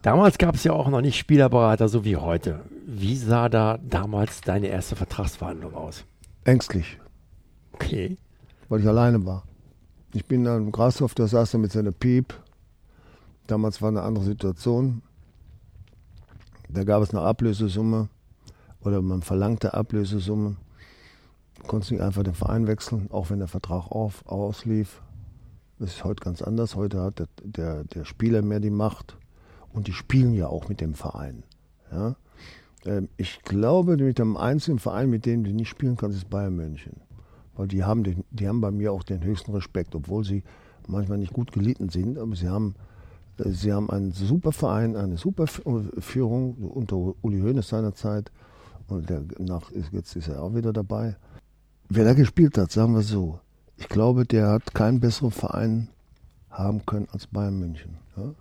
Damals 0.02 0.38
gab 0.38 0.56
es 0.56 0.64
ja 0.64 0.72
auch 0.72 0.88
noch 0.88 1.02
nicht 1.02 1.18
Spielerberater 1.18 1.90
so 1.90 2.06
wie 2.06 2.16
heute. 2.16 2.62
Wie 2.86 3.16
sah 3.18 3.50
da 3.50 3.78
damals 3.78 4.42
deine 4.42 4.68
erste 4.68 4.96
Vertragsverhandlung 4.96 5.74
aus? 5.74 6.06
Ängstlich, 6.46 6.98
Okay. 7.74 8.18
weil 8.70 8.80
ich 8.80 8.88
alleine 8.88 9.26
war. 9.26 9.44
Ich 10.14 10.26
bin 10.26 10.46
dann 10.46 10.64
im 10.64 10.72
Grashof, 10.72 11.14
da 11.16 11.28
saß 11.28 11.54
er 11.56 11.60
mit 11.60 11.72
seiner 11.72 11.92
Piep. 11.92 12.34
Damals 13.48 13.82
war 13.82 13.90
eine 13.90 14.02
andere 14.02 14.24
Situation. 14.24 15.02
Da 16.70 16.84
gab 16.84 17.04
es 17.04 17.12
eine 17.12 17.22
Ablösesumme 17.22 18.08
oder 18.84 19.02
man 19.02 19.22
verlangte 19.22 19.74
Ablösesumme. 19.74 20.56
Du 21.56 21.64
konntest 21.68 21.92
nicht 21.92 22.02
einfach 22.02 22.24
den 22.24 22.34
Verein 22.34 22.68
wechseln, 22.68 23.10
auch 23.12 23.30
wenn 23.30 23.40
der 23.40 23.48
Vertrag 23.48 23.92
auf, 23.92 24.26
auslief. 24.26 25.02
Das 25.78 25.92
ist 25.92 26.04
heute 26.04 26.24
ganz 26.24 26.42
anders. 26.42 26.76
Heute 26.76 27.02
hat 27.02 27.20
der, 27.20 27.28
der, 27.44 27.84
der 27.84 28.06
Spieler 28.06 28.42
mehr 28.42 28.60
die 28.60 28.70
Macht 28.70 29.18
und 29.74 29.88
die 29.88 29.94
spielen 29.94 30.34
ja 30.34 30.48
auch 30.48 30.70
mit 30.70 30.82
dem 30.82 30.94
Verein. 30.94 31.44
Ja? 31.92 32.16
Ähm, 32.86 33.10
Ich 33.18 33.42
glaube, 33.44 33.98
mit 33.98 34.20
dem 34.20 34.38
einzigen 34.38 34.80
Verein, 34.80 35.10
mit 35.10 35.26
dem 35.26 35.44
du 35.44 35.52
nicht 35.52 35.70
spielen 35.70 35.98
kannst, 35.98 36.18
ist 36.18 36.30
Bayern 36.30 36.56
München. 36.56 37.02
Weil 37.56 37.68
die 37.68 37.84
haben, 37.84 38.04
den, 38.04 38.24
die 38.32 38.48
haben 38.48 38.62
bei 38.62 38.72
mir 38.72 38.94
auch 38.94 39.04
den 39.04 39.24
höchsten 39.24 39.54
Respekt, 39.54 39.96
obwohl 39.96 40.24
sie 40.24 40.44
manchmal 40.88 41.18
nicht 41.18 41.34
gut 41.34 41.52
gelitten 41.52 41.90
sind, 41.90 42.18
aber 42.18 42.36
sie 42.36 42.48
haben, 42.48 42.76
äh, 43.38 43.50
sie 43.50 43.74
haben 43.74 43.90
einen 43.90 44.12
super 44.12 44.52
Verein, 44.52 44.96
eine 44.96 45.18
super 45.18 45.48
Führung 45.48 46.56
unter 46.56 46.96
Uli 47.22 47.42
Hoeneß 47.42 47.68
seinerzeit. 47.68 48.32
Und 48.90 49.10
der, 49.10 49.24
nach, 49.38 49.72
jetzt 49.92 50.16
ist 50.16 50.28
er 50.28 50.42
auch 50.42 50.56
wieder 50.56 50.74
dabei. 50.74 51.16
Wer 51.90 52.06
da 52.06 52.14
gespielt 52.14 52.58
hat, 52.58 52.72
sagen 52.72 52.96
wir 52.96 53.02
so, 53.02 53.40
ich 53.78 53.88
glaube, 53.88 54.26
der 54.26 54.50
hat 54.50 54.74
keinen 54.74 55.00
besseren 55.00 55.32
Verein 55.32 55.90
haben 56.50 56.86
können 56.86 57.08
als 57.12 57.28
Bayern 57.28 57.60
München. 57.60 57.98
Ja? 58.18 58.34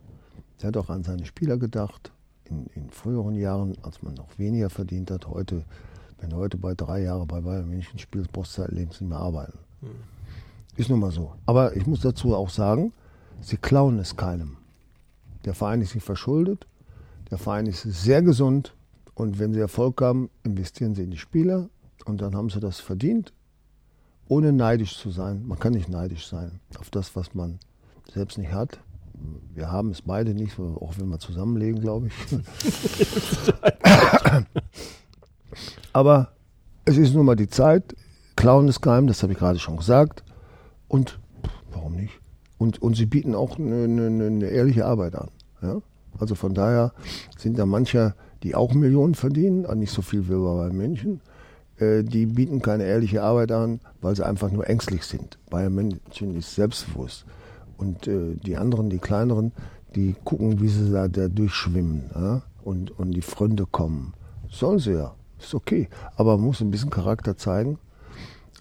Der 0.61 0.69
hat 0.69 0.77
auch 0.77 0.91
an 0.91 1.05
seine 1.05 1.27
Spieler 1.27 1.57
gedacht. 1.57 2.13
In, 2.45 2.67
in 2.75 2.91
früheren 2.91 3.35
Jahren, 3.35 3.77
als 3.83 4.03
man 4.03 4.15
noch 4.15 4.39
weniger 4.39 4.71
verdient 4.71 5.11
hat, 5.11 5.29
heute, 5.29 5.65
wenn 6.19 6.31
du 6.31 6.37
heute 6.37 6.57
bei 6.57 6.75
drei 6.75 7.03
Jahren 7.03 7.29
bei 7.29 7.41
Bayern 7.41 7.69
München 7.69 7.99
spielst, 7.99 8.33
brauchst 8.33 8.57
du 8.57 8.63
zeitlebens 8.63 9.01
nicht 9.01 9.11
mehr 9.11 9.19
arbeiten. 9.19 9.59
Ist 10.77 10.89
nun 10.89 11.01
mal 11.01 11.11
so. 11.11 11.33
Aber 11.45 11.77
ich 11.77 11.87
muss 11.87 12.01
dazu 12.01 12.35
auch 12.35 12.49
sagen, 12.49 12.93
sie 13.43 13.59
klauen 13.59 13.99
es 13.99 14.17
keinem. 14.17 14.57
Der 15.45 15.55
Verein 15.55 15.83
ist 15.83 15.95
nicht 15.95 16.05
verschuldet, 16.05 16.67
der 17.31 17.39
Verein 17.39 17.67
ist 17.67 17.83
sehr 17.83 18.23
gesund 18.23 18.75
und 19.19 19.39
wenn 19.41 19.53
sie 19.53 19.59
Erfolg 19.59 20.01
haben, 20.01 20.31
investieren 20.45 20.95
sie 20.95 21.03
in 21.03 21.11
die 21.11 21.19
Spieler 21.19 21.69
und 22.05 22.21
dann 22.21 22.37
haben 22.37 22.51
sie 22.51 22.61
das 22.61 22.79
verdient, 22.79 23.33
ohne 24.29 24.53
neidisch 24.53 24.97
zu 24.97 25.11
sein. 25.11 25.45
Man 25.45 25.59
kann 25.59 25.73
nicht 25.73 25.89
neidisch 25.89 26.29
sein 26.29 26.61
auf 26.79 26.89
das, 26.91 27.17
was 27.17 27.35
man 27.35 27.59
selbst 28.13 28.39
nicht 28.39 28.53
hat. 28.53 28.79
Wir 29.53 29.73
haben 29.73 29.91
es 29.91 30.03
beide 30.03 30.35
nicht, 30.35 30.57
auch 30.61 30.97
wenn 30.99 31.09
wir 31.09 31.19
zusammenlegen, 31.19 31.81
glaube 31.81 32.07
ich. 32.07 32.13
Aber 35.93 36.31
es 36.85 36.97
ist 36.97 37.13
nun 37.13 37.27
mal 37.27 37.35
die 37.35 37.49
Zeit. 37.49 37.97
Klauen 38.37 38.69
ist 38.69 38.83
geheim, 38.83 39.09
das 39.09 39.25
habe 39.25 39.33
ich 39.33 39.39
gerade 39.41 39.59
schon 39.59 39.79
gesagt. 39.79 40.23
Und 40.87 41.19
warum 41.73 41.97
nicht? 41.97 42.21
Und, 42.57 42.81
und 42.81 42.95
sie 42.95 43.07
bieten 43.07 43.35
auch 43.35 43.59
eine, 43.59 43.83
eine, 43.83 44.27
eine 44.27 44.47
ehrliche 44.47 44.87
Arbeit 44.87 45.17
an. 45.17 45.31
Ja? 45.61 45.83
Also 46.21 46.37
von 46.37 46.55
daher 46.55 46.93
sind 47.37 47.59
da 47.59 47.67
manche, 47.67 48.15
die 48.43 48.55
auch 48.55 48.75
Millionen 48.75 49.15
verdienen, 49.15 49.67
nicht 49.79 49.93
so 49.93 50.03
viel 50.03 50.29
wie 50.29 50.35
bei 50.35 50.71
München, 50.71 51.21
äh, 51.79 52.03
die 52.03 52.27
bieten 52.27 52.63
keine 52.63 52.85
ehrliche 52.85 53.23
Arbeit 53.23 53.53
an, 53.53 53.81
weil 54.01 54.17
sie 54.17 54.27
einfach 54.27 54.51
nur 54.51 54.69
ängstlich 54.69 55.05
sind. 55.05 55.39
Bayern 55.51 55.75
München 55.75 56.37
ist 56.37 56.55
selbstbewusst. 56.55 57.25
Und 57.77 58.09
äh, 58.09 58.35
die 58.35 58.57
anderen, 58.57 58.91
die 58.91 58.99
kleineren, 58.99 59.53
die 59.95 60.15
gucken, 60.25 60.61
wie 60.61 60.69
sie 60.69 60.93
da, 60.93 61.09
da 61.09 61.29
durchschwimmen 61.29 62.11
ja? 62.15 62.43
und, 62.63 62.99
und 62.99 63.13
die 63.13 63.23
Freunde 63.23 63.67
kommen. 63.67 64.15
Sollen 64.51 64.79
sie 64.79 64.93
ja, 64.93 65.15
ist 65.39 65.55
okay. 65.55 65.89
Aber 66.17 66.37
man 66.37 66.47
muss 66.47 66.61
ein 66.61 66.71
bisschen 66.71 66.91
Charakter 66.91 67.37
zeigen 67.37 67.79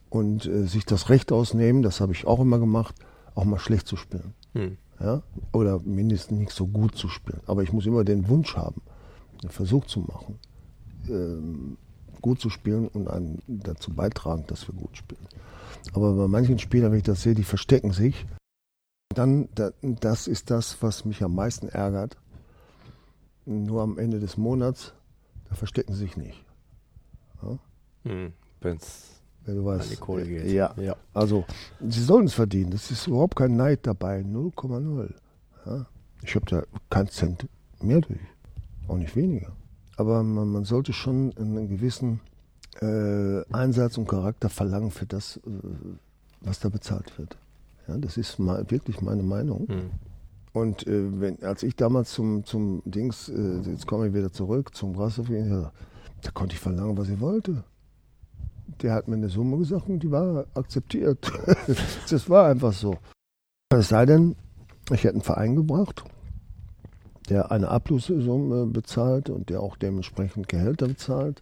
und 0.09 0.45
äh, 0.45 0.63
sich 0.63 0.85
das 0.85 1.09
Recht 1.09 1.31
ausnehmen, 1.31 1.81
das 1.81 1.99
habe 1.99 2.13
ich 2.13 2.27
auch 2.27 2.39
immer 2.39 2.59
gemacht, 2.59 2.95
auch 3.35 3.45
mal 3.45 3.59
schlecht 3.59 3.87
zu 3.87 3.97
spielen. 3.97 4.33
Hm. 4.53 4.77
Ja? 4.99 5.21
Oder 5.51 5.79
mindestens 5.83 6.39
nicht 6.39 6.51
so 6.51 6.67
gut 6.67 6.95
zu 6.95 7.09
spielen. 7.09 7.41
Aber 7.47 7.63
ich 7.63 7.73
muss 7.73 7.85
immer 7.85 8.03
den 8.03 8.27
Wunsch 8.29 8.55
haben, 8.55 8.81
den 9.43 9.49
Versuch 9.49 9.85
zu 9.85 10.01
machen, 10.01 10.39
ähm, 11.09 11.77
gut 12.21 12.39
zu 12.39 12.49
spielen 12.49 12.87
und 12.87 13.07
einen 13.07 13.41
dazu 13.47 13.93
beitragen, 13.93 14.45
dass 14.47 14.67
wir 14.67 14.75
gut 14.75 14.97
spielen. 14.97 15.27
Aber 15.93 16.13
bei 16.13 16.27
manchen 16.27 16.59
Spielern, 16.59 16.91
wenn 16.91 16.99
ich 16.99 17.05
das 17.05 17.21
sehe, 17.21 17.35
die 17.35 17.43
verstecken 17.43 17.91
sich. 17.91 18.25
Dann, 19.15 19.49
da, 19.55 19.71
das 19.81 20.27
ist 20.27 20.51
das, 20.51 20.81
was 20.81 21.05
mich 21.05 21.23
am 21.23 21.35
meisten 21.35 21.69
ärgert. 21.69 22.17
Nur 23.45 23.81
am 23.81 23.97
Ende 23.97 24.19
des 24.19 24.37
Monats, 24.37 24.93
da 25.47 25.55
verstecken 25.55 25.93
sie 25.93 25.99
sich 26.01 26.17
nicht. 26.17 26.43
Hm. 28.07 28.33
Wenn's 28.61 29.21
Wenn 29.45 29.55
du 29.55 29.69
an 29.69 29.79
weißt. 29.79 29.91
die 29.91 29.95
Kohle 29.97 30.25
geht. 30.25 30.45
Ja, 30.45 30.73
ja. 30.77 30.95
also, 31.13 31.45
sie 31.81 32.03
sollen 32.03 32.25
es 32.25 32.33
verdienen. 32.33 32.71
Das 32.71 32.89
ist 32.89 33.07
überhaupt 33.07 33.35
kein 33.35 33.55
Neid 33.55 33.85
dabei. 33.85 34.21
0,0. 34.21 35.13
Ja? 35.65 35.85
Ich 36.23 36.35
habe 36.35 36.45
da 36.45 36.63
keinen 36.89 37.09
Cent 37.09 37.47
mehr 37.81 38.01
durch. 38.01 38.19
Auch 38.87 38.97
nicht 38.97 39.15
weniger. 39.15 39.51
Aber 39.95 40.23
man, 40.23 40.49
man 40.49 40.63
sollte 40.63 40.93
schon 40.93 41.33
einen 41.37 41.67
gewissen 41.67 42.19
äh, 42.81 43.43
Einsatz 43.51 43.97
und 43.97 44.07
Charakter 44.07 44.49
verlangen 44.49 44.91
für 44.91 45.05
das, 45.05 45.37
äh, 45.37 45.49
was 46.41 46.59
da 46.59 46.69
bezahlt 46.69 47.17
wird. 47.17 47.37
Ja, 47.87 47.97
das 47.97 48.17
ist 48.17 48.37
mal 48.39 48.69
wirklich 48.69 49.01
meine 49.01 49.23
Meinung. 49.23 49.67
Hm. 49.67 49.89
Und 50.53 50.87
äh, 50.87 51.19
wenn, 51.19 51.43
als 51.43 51.63
ich 51.63 51.75
damals 51.75 52.11
zum, 52.11 52.43
zum 52.45 52.81
Dings, 52.85 53.29
äh, 53.29 53.59
jetzt 53.69 53.87
komme 53.87 54.07
ich 54.07 54.13
wieder 54.13 54.31
zurück, 54.31 54.75
zum 54.75 54.93
Brasov, 54.93 55.29
ja, 55.29 55.71
da 56.21 56.31
konnte 56.31 56.53
ich 56.55 56.59
verlangen, 56.59 56.97
was 56.97 57.09
ich 57.09 57.19
wollte. 57.19 57.63
Der 58.81 58.93
hat 58.93 59.07
mir 59.07 59.15
eine 59.15 59.29
Summe 59.29 59.57
gesagt 59.57 59.87
und 59.87 59.99
die 59.99 60.11
war 60.11 60.45
akzeptiert. 60.53 61.31
das 62.09 62.29
war 62.29 62.47
einfach 62.47 62.73
so. 62.73 62.97
Es 63.69 63.89
sei 63.89 64.05
denn, 64.05 64.35
ich 64.91 65.03
hätte 65.03 65.15
einen 65.15 65.21
Verein 65.21 65.55
gebracht, 65.55 66.03
der 67.29 67.51
eine 67.51 67.69
Ablösesumme 67.69 68.65
bezahlt 68.67 69.29
und 69.29 69.49
der 69.49 69.61
auch 69.61 69.75
dementsprechend 69.75 70.47
Gehälter 70.47 70.87
bezahlt. 70.87 71.41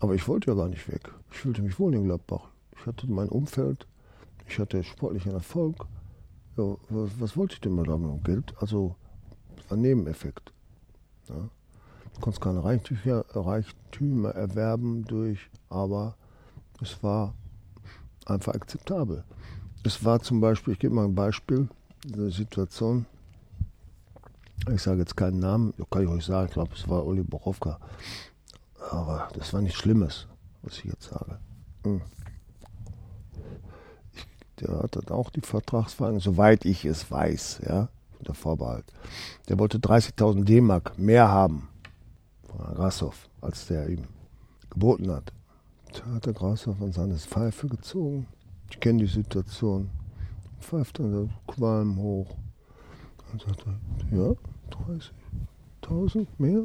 Aber 0.00 0.14
ich 0.14 0.26
wollte 0.28 0.50
ja 0.50 0.56
gar 0.56 0.68
nicht 0.68 0.88
weg. 0.90 1.12
Ich 1.30 1.38
fühlte 1.38 1.62
mich 1.62 1.78
wohl 1.78 1.94
in 1.94 2.04
Gladbach. 2.04 2.48
Ich 2.78 2.86
hatte 2.86 3.10
mein 3.10 3.28
Umfeld, 3.28 3.86
ich 4.48 4.58
hatte 4.58 4.82
sportlichen 4.82 5.32
Erfolg. 5.32 5.86
Ja, 6.56 6.76
was, 6.88 7.10
was 7.18 7.36
wollte 7.36 7.54
ich 7.54 7.60
denn 7.60 7.74
mal 7.74 7.84
damit? 7.84 8.24
Geld? 8.24 8.54
Also 8.58 8.94
ein 9.70 9.80
Nebeneffekt. 9.80 10.52
Ja. 11.28 11.48
Du 12.14 12.20
konntest 12.20 12.40
keine 12.40 12.64
Reichtümer, 12.64 13.24
Reichtümer 13.30 14.30
erwerben 14.30 15.04
durch, 15.04 15.50
aber 15.68 16.16
es 16.80 17.02
war 17.02 17.34
einfach 18.26 18.54
akzeptabel. 18.54 19.24
Es 19.84 20.04
war 20.04 20.20
zum 20.20 20.40
Beispiel, 20.40 20.72
ich 20.72 20.80
gebe 20.80 20.94
mal 20.94 21.04
ein 21.04 21.14
Beispiel, 21.14 21.68
eine 22.12 22.30
Situation, 22.30 23.06
ich 24.72 24.82
sage 24.82 25.00
jetzt 25.00 25.16
keinen 25.16 25.38
Namen, 25.38 25.72
kann 25.90 26.02
ich 26.02 26.08
euch 26.08 26.24
sagen, 26.24 26.46
ich 26.48 26.52
glaube, 26.52 26.74
es 26.74 26.88
war 26.88 27.06
Uli 27.06 27.22
Borowka. 27.22 27.78
Aber 28.90 29.28
das 29.34 29.52
war 29.52 29.60
nichts 29.60 29.78
Schlimmes, 29.78 30.26
was 30.62 30.78
ich 30.78 30.84
jetzt 30.84 31.10
sage. 31.10 31.38
Hm. 31.84 32.00
Ich, 34.14 34.26
der 34.60 34.78
hat 34.78 34.96
dann 34.96 35.08
auch 35.08 35.30
die 35.30 35.40
Vertragsverhandlung, 35.40 36.20
soweit 36.20 36.64
ich 36.64 36.84
es 36.84 37.10
weiß, 37.10 37.60
ja, 37.68 37.88
unter 38.18 38.34
Vorbehalt. 38.34 38.92
Der 39.48 39.58
wollte 39.58 39.78
30.000 39.78 40.44
D-Mark 40.44 40.98
mehr 40.98 41.28
haben 41.28 41.68
von 42.42 42.74
Grashoff, 42.74 43.28
als 43.40 43.66
der 43.66 43.88
ihm 43.88 44.04
geboten 44.70 45.10
hat. 45.10 45.32
Da 45.92 46.14
hat 46.14 46.26
der 46.26 46.32
Grashoff 46.32 46.80
an 46.82 46.92
seine 46.92 47.16
Pfeife 47.16 47.66
gezogen. 47.68 48.26
Ich 48.70 48.80
kenne 48.80 48.98
die 48.98 49.06
Situation. 49.06 49.90
Pfeift 50.60 50.98
dann 50.98 51.12
der 51.12 51.54
Qualm 51.54 51.96
hoch. 51.96 52.36
Dann 53.30 53.40
sagt 53.40 53.66
er, 53.66 54.16
ja, 54.16 54.34
30.000 55.82 56.26
mehr? 56.38 56.64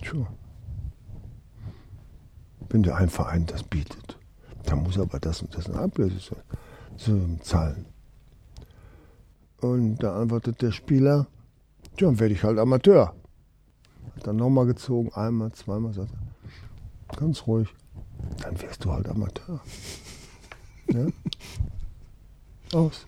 Tja. 0.00 0.26
Wenn 2.68 2.82
der 2.82 2.96
ein 2.96 3.08
Verein 3.08 3.46
das 3.46 3.62
bietet, 3.62 4.18
dann 4.64 4.82
muss 4.82 4.98
aber 4.98 5.18
das 5.20 5.42
und 5.42 5.54
das 5.54 5.68
eine 5.68 5.78
Ablöse 5.78 6.36
zahlen. 7.42 7.86
Und 9.60 9.96
da 9.98 10.20
antwortet 10.20 10.62
der 10.62 10.72
Spieler, 10.72 11.26
ja, 11.98 12.06
dann 12.08 12.18
werde 12.18 12.34
ich 12.34 12.42
halt 12.42 12.58
Amateur. 12.58 13.14
Hat 14.16 14.26
dann 14.26 14.36
nochmal 14.36 14.66
gezogen, 14.66 15.12
einmal, 15.12 15.52
zweimal, 15.52 15.92
sagt 15.92 16.12
er, 16.12 17.16
ganz 17.16 17.46
ruhig, 17.46 17.68
dann 18.42 18.60
wirst 18.60 18.84
du 18.84 18.92
halt 18.92 19.08
Amateur. 19.08 19.60
Ja? 20.88 21.06
Aus. 22.78 23.06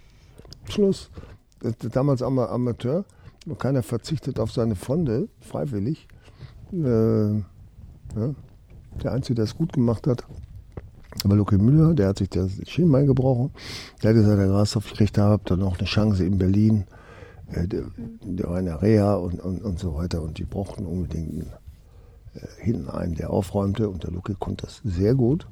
Schluss. 0.69 1.11
Damals 1.93 2.23
Amateur, 2.23 3.05
keiner 3.59 3.83
verzichtet 3.83 4.39
auf 4.39 4.53
seine 4.53 4.75
Fonde, 4.75 5.29
freiwillig. 5.41 6.09
Äh, 6.73 7.35
ja. 7.37 8.35
Der 9.03 9.13
Einzige, 9.13 9.35
der 9.35 9.45
es 9.45 9.57
gut 9.57 9.73
gemacht 9.73 10.07
hat, 10.07 10.25
war 11.25 11.37
Luke 11.37 11.59
Müller, 11.59 11.95
der 11.95 12.09
hat 12.09 12.19
sich 12.19 12.29
das 12.29 12.53
Schienbein 12.67 13.07
gebrochen. 13.07 13.51
Der 14.03 14.11
hat 14.11 14.17
gesagt, 14.17 14.39
der 14.39 14.49
Grashoff, 14.49 14.87
ich 14.87 14.95
kriegte 14.95 15.23
habt 15.23 15.51
dann 15.51 15.61
noch 15.61 15.79
eine 15.79 15.87
Chance 15.87 16.25
in 16.25 16.39
Berlin. 16.39 16.85
Äh, 17.53 17.67
der, 17.67 17.85
der 18.23 18.49
war 18.49 18.59
in 18.59 18.67
der 18.67 18.83
Reha 18.83 19.15
und, 19.15 19.41
und, 19.41 19.63
und 19.63 19.79
so 19.79 19.95
weiter. 19.95 20.23
Und 20.23 20.39
die 20.39 20.45
brauchten 20.45 20.87
unbedingt 20.87 21.31
einen, 21.31 21.53
äh, 22.35 22.63
hinten 22.63 22.89
einen, 22.89 23.15
der 23.15 23.31
aufräumte. 23.31 23.89
Und 23.89 24.05
der 24.05 24.11
Luke 24.11 24.35
konnte 24.35 24.67
das 24.67 24.81
sehr 24.85 25.15
gut. 25.15 25.47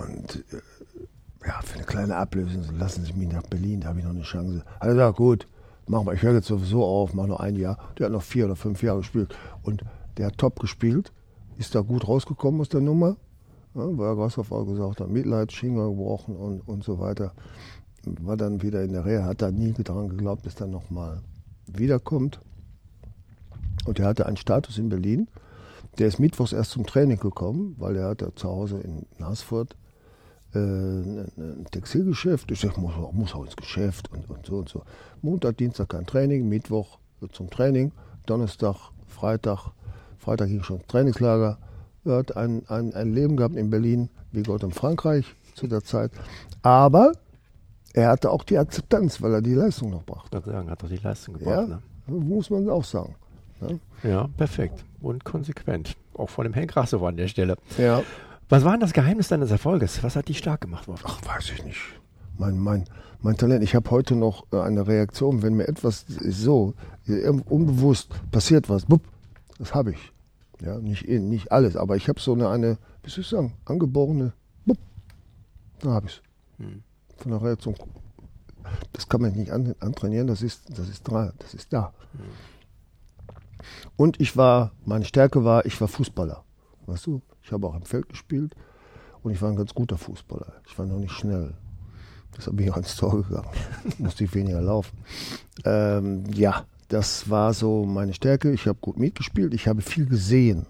Und 0.00 0.44
äh, 0.52 0.60
ja, 1.46 1.60
für 1.62 1.76
eine 1.76 1.84
kleine 1.84 2.16
Ablösung 2.16 2.64
lassen 2.78 3.04
Sie 3.04 3.12
mich 3.14 3.32
nach 3.32 3.42
Berlin, 3.42 3.80
da 3.80 3.88
habe 3.88 4.00
ich 4.00 4.04
noch 4.04 4.12
eine 4.12 4.22
Chance. 4.22 4.64
Also 4.78 4.98
ja, 4.98 5.10
gut, 5.10 5.48
machen 5.86 6.06
wir, 6.06 6.14
ich 6.14 6.22
höre 6.22 6.34
jetzt 6.34 6.48
sowieso 6.48 6.84
auf, 6.84 7.14
mache 7.14 7.28
noch 7.28 7.40
ein 7.40 7.56
Jahr. 7.56 7.78
Der 7.98 8.06
hat 8.06 8.12
noch 8.12 8.22
vier 8.22 8.46
oder 8.46 8.56
fünf 8.56 8.82
Jahre 8.82 8.98
gespielt. 8.98 9.34
Und 9.62 9.84
der 10.18 10.26
hat 10.26 10.38
top 10.38 10.58
gespielt 10.60 11.12
ist 11.60 11.74
da 11.74 11.82
gut 11.82 12.08
rausgekommen 12.08 12.62
aus 12.62 12.70
der 12.70 12.80
Nummer, 12.80 13.16
ja, 13.74 13.98
weil 13.98 14.16
Grashoff 14.16 14.50
auch 14.50 14.64
gesagt 14.64 15.00
hat, 15.00 15.10
Mitleid, 15.10 15.52
Schinger 15.52 15.90
gebrochen 15.90 16.34
und, 16.34 16.66
und 16.66 16.82
so 16.82 16.98
weiter. 16.98 17.32
War 18.22 18.38
dann 18.38 18.62
wieder 18.62 18.82
in 18.82 18.94
der 18.94 19.04
Reha, 19.04 19.24
hat 19.24 19.42
da 19.42 19.50
nie 19.50 19.74
daran 19.74 20.08
geglaubt, 20.08 20.46
dass 20.46 20.58
er 20.58 20.68
nochmal 20.68 21.20
wiederkommt. 21.66 22.40
Und 23.84 23.98
er 23.98 24.06
hatte 24.06 24.24
einen 24.24 24.38
Status 24.38 24.78
in 24.78 24.88
Berlin. 24.88 25.28
Der 25.98 26.08
ist 26.08 26.18
mittwochs 26.18 26.54
erst 26.54 26.70
zum 26.70 26.86
Training 26.86 27.18
gekommen, 27.18 27.74
weil 27.78 27.94
er 27.96 28.08
hatte 28.08 28.34
zu 28.34 28.48
Hause 28.48 28.80
in 28.80 29.04
Nasfurt 29.18 29.76
äh, 30.54 30.58
ein 30.58 31.66
Textilgeschäft. 31.70 32.50
Ich 32.50 32.60
sage, 32.60 32.80
muss, 32.80 32.92
muss 33.12 33.34
auch 33.34 33.44
ins 33.44 33.56
Geschäft 33.56 34.10
und, 34.12 34.28
und 34.28 34.46
so 34.46 34.56
und 34.56 34.68
so. 34.68 34.82
Montag, 35.22 35.56
Dienstag 35.58 35.90
kein 35.90 36.06
Training, 36.06 36.48
Mittwoch 36.48 36.98
zum 37.32 37.50
Training, 37.50 37.92
Donnerstag, 38.26 38.76
Freitag 39.06 39.72
Freitag 40.20 40.48
ging 40.48 40.62
schon 40.62 40.86
Trainingslager. 40.86 41.58
Er 42.04 42.16
hat 42.18 42.36
ein, 42.36 42.62
ein, 42.68 42.94
ein 42.94 43.12
Leben 43.14 43.36
gehabt 43.36 43.56
in 43.56 43.70
Berlin, 43.70 44.10
wie 44.32 44.42
Gott 44.42 44.62
in 44.62 44.70
Frankreich 44.70 45.24
zu 45.54 45.66
der 45.66 45.82
Zeit. 45.82 46.12
Aber 46.62 47.12
er 47.94 48.08
hatte 48.08 48.30
auch 48.30 48.44
die 48.44 48.58
Akzeptanz, 48.58 49.20
weil 49.22 49.34
er 49.34 49.42
die 49.42 49.54
Leistung 49.54 49.90
noch 49.90 50.04
brachte. 50.04 50.38
Ich 50.38 50.44
sagen, 50.44 50.70
hat 50.70 50.82
er 50.82 50.88
die 50.88 50.96
Leistung 50.96 51.34
gebracht. 51.34 51.68
Ja, 51.68 51.76
ne? 51.76 51.80
muss 52.06 52.50
man 52.50 52.68
auch 52.68 52.84
sagen. 52.84 53.14
Ne? 53.60 53.80
Ja, 54.02 54.28
perfekt 54.36 54.84
und 55.00 55.24
konsequent. 55.24 55.96
Auch 56.14 56.30
von 56.30 56.44
dem 56.44 56.52
Herrn 56.52 56.66
Grassow 56.66 57.02
an 57.06 57.16
der 57.16 57.28
Stelle. 57.28 57.56
Ja. 57.78 58.02
Was 58.50 58.64
war 58.64 58.72
denn 58.72 58.80
das 58.80 58.92
Geheimnis 58.92 59.28
deines 59.28 59.52
Erfolges? 59.52 60.02
Was 60.02 60.16
hat 60.16 60.28
dich 60.28 60.38
stark 60.38 60.60
gemacht, 60.62 60.88
Wolfgang? 60.88 61.14
Ach, 61.16 61.36
weiß 61.36 61.52
ich 61.52 61.64
nicht. 61.64 61.78
Mein, 62.36 62.58
mein, 62.58 62.84
mein 63.22 63.36
Talent. 63.36 63.62
Ich 63.62 63.76
habe 63.76 63.88
heute 63.92 64.16
noch 64.16 64.44
äh, 64.52 64.58
eine 64.58 64.88
Reaktion, 64.88 65.42
wenn 65.42 65.54
mir 65.54 65.68
etwas 65.68 66.04
so 66.08 66.74
unbewusst 67.06 68.10
passiert 68.32 68.68
was, 68.68 68.86
bupp, 68.86 69.02
das 69.58 69.72
habe 69.72 69.92
ich. 69.92 70.12
Ja, 70.60 70.78
nicht, 70.78 71.08
nicht 71.08 71.52
alles, 71.52 71.76
aber 71.76 71.96
ich 71.96 72.08
habe 72.08 72.20
so 72.20 72.32
eine, 72.32 72.48
eine, 72.48 72.76
wie 73.04 73.10
soll 73.10 73.22
ich 73.22 73.28
sagen, 73.28 73.52
angeborene, 73.66 74.32
bupp, 74.66 74.78
da 75.78 75.90
habe 75.90 76.08
ich 76.08 76.14
es. 76.14 76.22
Hm. 76.58 76.82
Von 77.18 77.30
der 77.30 77.42
Reaktion. 77.42 77.76
Das 78.92 79.08
kann 79.08 79.22
man 79.22 79.32
nicht 79.32 79.52
an, 79.52 79.76
antrainieren, 79.78 80.26
das 80.26 80.42
ist, 80.42 80.76
das 80.76 80.88
ist 80.88 81.06
da. 81.08 81.32
Das 81.38 81.54
ist 81.54 81.72
da. 81.72 81.92
Hm. 82.12 82.20
Und 83.96 84.20
ich 84.20 84.36
war, 84.36 84.72
meine 84.84 85.04
Stärke 85.04 85.44
war, 85.44 85.64
ich 85.66 85.80
war 85.80 85.86
Fußballer. 85.86 86.42
Weißt 86.86 87.06
du, 87.06 87.22
ich 87.50 87.52
habe 87.52 87.66
auch 87.66 87.74
im 87.74 87.82
Feld 87.82 88.08
gespielt 88.08 88.54
und 89.24 89.32
ich 89.32 89.42
war 89.42 89.50
ein 89.50 89.56
ganz 89.56 89.74
guter 89.74 89.98
Fußballer. 89.98 90.52
Ich 90.68 90.78
war 90.78 90.86
noch 90.86 91.00
nicht 91.00 91.10
schnell. 91.10 91.54
Deshalb 92.36 92.56
bin 92.56 92.66
ich 92.66 92.72
auch 92.72 92.76
ins 92.76 92.94
Tor 92.94 93.24
gegangen. 93.24 93.48
Musste 93.98 94.22
ich 94.22 94.32
weniger 94.36 94.62
laufen. 94.62 94.96
Ähm, 95.64 96.22
ja, 96.32 96.64
das 96.86 97.28
war 97.28 97.52
so 97.52 97.84
meine 97.84 98.14
Stärke. 98.14 98.52
Ich 98.52 98.68
habe 98.68 98.78
gut 98.80 98.98
mitgespielt. 98.98 99.52
Ich 99.52 99.66
habe 99.66 99.82
viel 99.82 100.06
gesehen, 100.06 100.66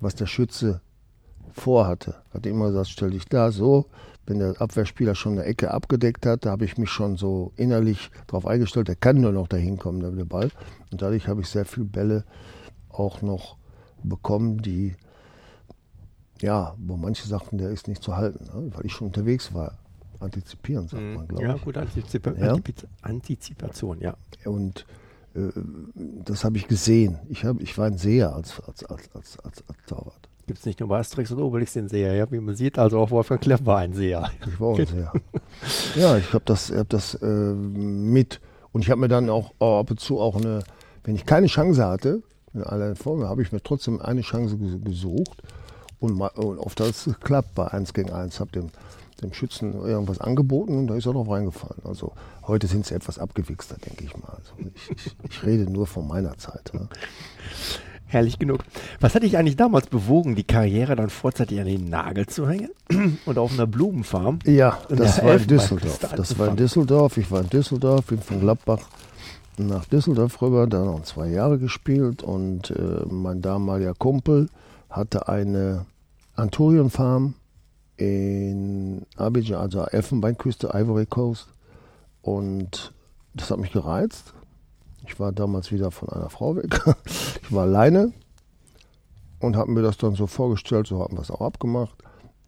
was 0.00 0.14
der 0.14 0.24
Schütze 0.24 0.80
vorhatte. 1.52 2.14
Hat 2.32 2.46
immer 2.46 2.68
gesagt, 2.68 2.88
stell 2.88 3.10
dich 3.10 3.26
da 3.26 3.52
so. 3.52 3.84
Wenn 4.24 4.38
der 4.38 4.62
Abwehrspieler 4.62 5.14
schon 5.14 5.32
eine 5.32 5.44
Ecke 5.44 5.72
abgedeckt 5.72 6.24
hat, 6.24 6.46
da 6.46 6.52
habe 6.52 6.64
ich 6.64 6.78
mich 6.78 6.88
schon 6.88 7.18
so 7.18 7.52
innerlich 7.56 8.10
darauf 8.28 8.46
eingestellt, 8.46 8.88
der 8.88 8.96
kann 8.96 9.20
nur 9.20 9.32
noch 9.32 9.46
dahin 9.46 9.76
kommen, 9.76 10.00
der 10.00 10.24
Ball. 10.24 10.50
Und 10.90 11.02
dadurch 11.02 11.28
habe 11.28 11.42
ich 11.42 11.48
sehr 11.48 11.66
viele 11.66 11.84
Bälle 11.84 12.24
auch 12.88 13.20
noch 13.20 13.58
bekommen, 14.02 14.62
die, 14.62 14.96
ja, 16.42 16.74
wo 16.78 16.96
manche 16.96 17.26
sagten, 17.26 17.56
der 17.58 17.70
ist 17.70 17.88
nicht 17.88 18.02
zu 18.02 18.16
halten, 18.16 18.44
ne? 18.44 18.70
weil 18.74 18.84
ich 18.84 18.92
schon 18.92 19.06
unterwegs 19.08 19.54
war. 19.54 19.78
Antizipieren, 20.20 20.86
sagt 20.86 21.02
mhm. 21.02 21.14
man, 21.14 21.28
glaube 21.28 21.42
ich. 21.42 21.48
Ja, 21.48 21.56
gut, 21.56 21.76
Antizip 21.76 22.26
ja? 22.38 22.54
Antizipation, 23.02 24.00
ja. 24.00 24.14
Und 24.44 24.86
äh, 25.34 25.48
das 25.94 26.44
habe 26.44 26.58
ich 26.58 26.68
gesehen. 26.68 27.18
Ich, 27.28 27.44
hab, 27.44 27.60
ich 27.60 27.76
war 27.76 27.86
ein 27.86 27.98
Seher 27.98 28.32
als, 28.32 28.60
als, 28.60 28.84
als, 28.84 29.10
als, 29.14 29.38
als, 29.40 29.64
als 29.68 29.78
Torwart. 29.86 30.28
Gibt 30.46 30.60
es 30.60 30.66
nicht 30.66 30.78
nur 30.78 30.88
bei 30.88 30.98
Asterix 30.98 31.32
und 31.32 31.40
Obelix 31.40 31.72
den 31.72 31.88
Seher, 31.88 32.14
ja? 32.14 32.30
wie 32.30 32.38
man 32.38 32.54
sieht, 32.54 32.78
also 32.78 32.98
auch 33.00 33.10
Wolfgang 33.10 33.40
Klemm 33.40 33.64
war 33.64 33.78
ein 33.78 33.94
Seher. 33.94 34.30
Ich 34.46 34.60
war 34.60 34.68
auch 34.68 34.78
ein 34.78 34.86
Seher. 34.86 35.12
ja, 35.96 36.16
ich 36.18 36.32
habe 36.32 36.44
das, 36.44 36.70
hab 36.70 36.88
das 36.88 37.14
äh, 37.14 37.26
mit 37.26 38.40
und 38.72 38.82
ich 38.82 38.90
habe 38.90 39.00
mir 39.00 39.08
dann 39.08 39.28
auch 39.28 39.52
oh, 39.58 39.80
ab 39.80 39.90
und 39.90 39.98
zu 39.98 40.20
auch 40.20 40.36
eine, 40.36 40.62
wenn 41.04 41.14
ich 41.14 41.26
keine 41.26 41.46
Chance 41.46 41.84
hatte, 41.84 42.22
in 42.54 42.62
aller 42.62 42.94
Form, 42.96 43.24
habe 43.24 43.42
ich 43.42 43.50
mir 43.50 43.62
trotzdem 43.62 44.00
eine 44.00 44.20
Chance 44.20 44.58
gesucht 44.84 45.42
und, 46.02 46.20
und 46.20 46.58
oft 46.58 46.80
hat 46.80 46.88
es 46.88 47.04
geklappt 47.04 47.54
bei 47.54 47.68
1 47.68 47.94
gegen 47.94 48.10
1. 48.10 48.40
Habe 48.40 48.50
den, 48.50 48.70
dem 49.22 49.32
Schützen 49.32 49.72
irgendwas 49.72 50.20
angeboten 50.20 50.76
und 50.76 50.88
da 50.88 50.96
ist 50.96 51.06
er 51.06 51.12
drauf 51.12 51.30
reingefallen. 51.30 51.80
Also 51.84 52.12
heute 52.46 52.66
sind 52.66 52.84
sie 52.84 52.94
etwas 52.94 53.20
abgewichster, 53.20 53.76
denke 53.76 54.04
ich 54.04 54.16
mal. 54.16 54.36
Also 54.36 54.52
ich, 54.74 54.90
ich, 54.90 55.16
ich, 55.22 55.42
rede 55.44 55.70
nur 55.70 55.86
von 55.86 56.08
meiner 56.08 56.36
Zeit. 56.38 56.72
Ja. 56.74 56.88
Herrlich 58.06 58.40
genug. 58.40 58.64
Was 59.00 59.14
hat 59.14 59.22
dich 59.22 59.38
eigentlich 59.38 59.56
damals 59.56 59.86
bewogen, 59.86 60.34
die 60.34 60.42
Karriere 60.42 60.96
dann 60.96 61.08
vorzeitig 61.08 61.60
an 61.60 61.66
den 61.66 61.88
Nagel 61.88 62.26
zu 62.26 62.48
hängen 62.48 62.70
und 63.24 63.38
auf 63.38 63.52
einer 63.52 63.68
Blumenfarm? 63.68 64.40
Ja, 64.44 64.78
das 64.88 65.22
war 65.22 65.36
in 65.36 65.46
Düsseldorf. 65.46 66.00
Das 66.16 66.36
war 66.36 66.48
in 66.48 66.56
Düsseldorf. 66.56 67.16
Ich 67.16 67.30
war 67.30 67.42
in 67.42 67.48
Düsseldorf, 67.48 68.06
bin 68.06 68.20
von 68.20 68.40
Gladbach 68.40 68.80
nach 69.56 69.84
Düsseldorf 69.84 70.42
rüber, 70.42 70.66
da 70.66 70.84
noch 70.84 71.02
zwei 71.02 71.28
Jahre 71.28 71.58
gespielt 71.58 72.24
und 72.24 72.70
äh, 72.70 73.06
mein 73.08 73.40
damaliger 73.40 73.94
Kumpel 73.94 74.48
hatte 74.90 75.28
eine 75.28 75.86
Anturion-Farm 76.42 77.34
in 77.96 79.06
Abidjan, 79.16 79.60
also 79.60 79.82
Elfenbeinküste, 79.84 80.70
Ivory 80.74 81.06
Coast. 81.06 81.48
Und 82.20 82.92
das 83.34 83.50
hat 83.50 83.58
mich 83.58 83.72
gereizt. 83.72 84.34
Ich 85.06 85.18
war 85.18 85.32
damals 85.32 85.72
wieder 85.72 85.90
von 85.90 86.08
einer 86.08 86.30
Frau 86.30 86.56
weg. 86.56 86.80
Ich 87.42 87.52
war 87.52 87.64
alleine 87.64 88.12
und 89.40 89.56
habe 89.56 89.70
mir 89.70 89.82
das 89.82 89.98
dann 89.98 90.14
so 90.14 90.26
vorgestellt, 90.26 90.86
so 90.86 91.00
haben 91.00 91.16
wir 91.16 91.22
es 91.22 91.30
auch 91.30 91.42
abgemacht. 91.42 91.96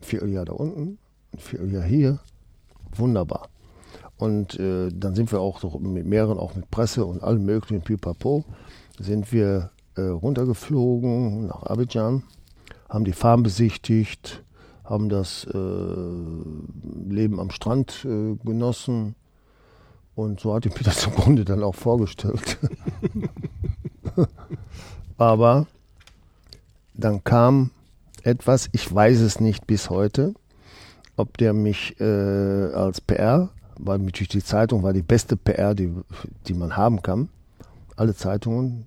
Vierteljahr 0.01 0.45
da 0.45 0.55
unten, 0.55 0.99
ein 1.33 1.39
Vierteljahr 1.39 1.83
hier. 1.83 2.21
Wunderbar. 2.97 3.49
Und 4.17 4.59
äh, 4.59 4.89
dann 4.93 5.15
sind 5.15 5.31
wir 5.31 5.41
auch 5.41 5.61
so 5.61 5.79
mit 5.79 6.07
mehreren, 6.07 6.39
auch 6.39 6.55
mit 6.55 6.71
Presse 6.71 7.05
und 7.05 7.23
allem 7.23 7.45
möglichen 7.45 7.83
Pipapo, 7.83 8.45
sind 8.99 9.33
wir 9.33 9.71
äh, 9.97 10.03
runtergeflogen 10.03 11.49
nach 11.49 11.65
Abidjan, 11.65 12.23
haben 12.89 13.05
die 13.05 13.13
Farm 13.13 13.43
besichtigt, 13.43 14.43
haben 14.85 15.09
das 15.09 15.45
äh, 15.45 15.59
Leben 17.09 17.41
am 17.41 17.51
Strand 17.51 18.05
äh, 18.05 18.37
genossen. 18.45 19.15
Und 20.15 20.41
so 20.41 20.55
hatte 20.55 20.69
ich 20.69 20.75
mir 20.77 20.83
das 20.83 21.07
im 21.07 21.13
Grunde 21.13 21.45
dann 21.45 21.63
auch 21.63 21.75
vorgestellt. 21.75 22.59
Aber 25.17 25.67
dann 26.95 27.25
kam 27.25 27.71
etwas, 28.23 28.69
ich 28.73 28.93
weiß 28.93 29.21
es 29.21 29.41
nicht 29.41 29.67
bis 29.67 29.91
heute, 29.91 30.35
ob 31.17 31.37
der 31.39 31.53
mich 31.53 32.01
äh, 32.01 32.05
als 32.05 33.01
PR, 33.01 33.51
weil 33.79 33.99
natürlich 33.99 34.29
die 34.29 34.45
Zeitung 34.45 34.83
war 34.83 34.93
die 34.93 35.03
beste 35.03 35.37
PR, 35.37 35.75
die, 35.75 35.93
die 36.47 36.55
man 36.55 36.77
haben 36.77 37.03
kann. 37.03 37.29
Alle 37.97 38.15
Zeitungen, 38.15 38.87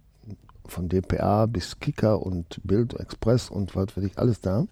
von 0.68 0.90
DPA 0.90 1.46
bis 1.46 1.80
Kicker 1.80 2.22
und 2.22 2.60
Bild, 2.64 2.94
Express 3.00 3.50
und 3.50 3.76
was 3.76 3.96
weiß 3.96 4.04
ich, 4.04 4.18
alles 4.18 4.42
da. 4.42 4.66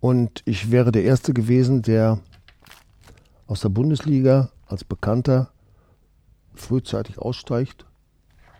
Und 0.00 0.42
ich 0.46 0.70
wäre 0.70 0.92
der 0.92 1.04
Erste 1.04 1.34
gewesen, 1.34 1.82
der 1.82 2.18
aus 3.46 3.60
der 3.60 3.68
Bundesliga 3.68 4.50
als 4.66 4.84
Bekannter 4.84 5.50
frühzeitig 6.54 7.18
aussteigt. 7.18 7.84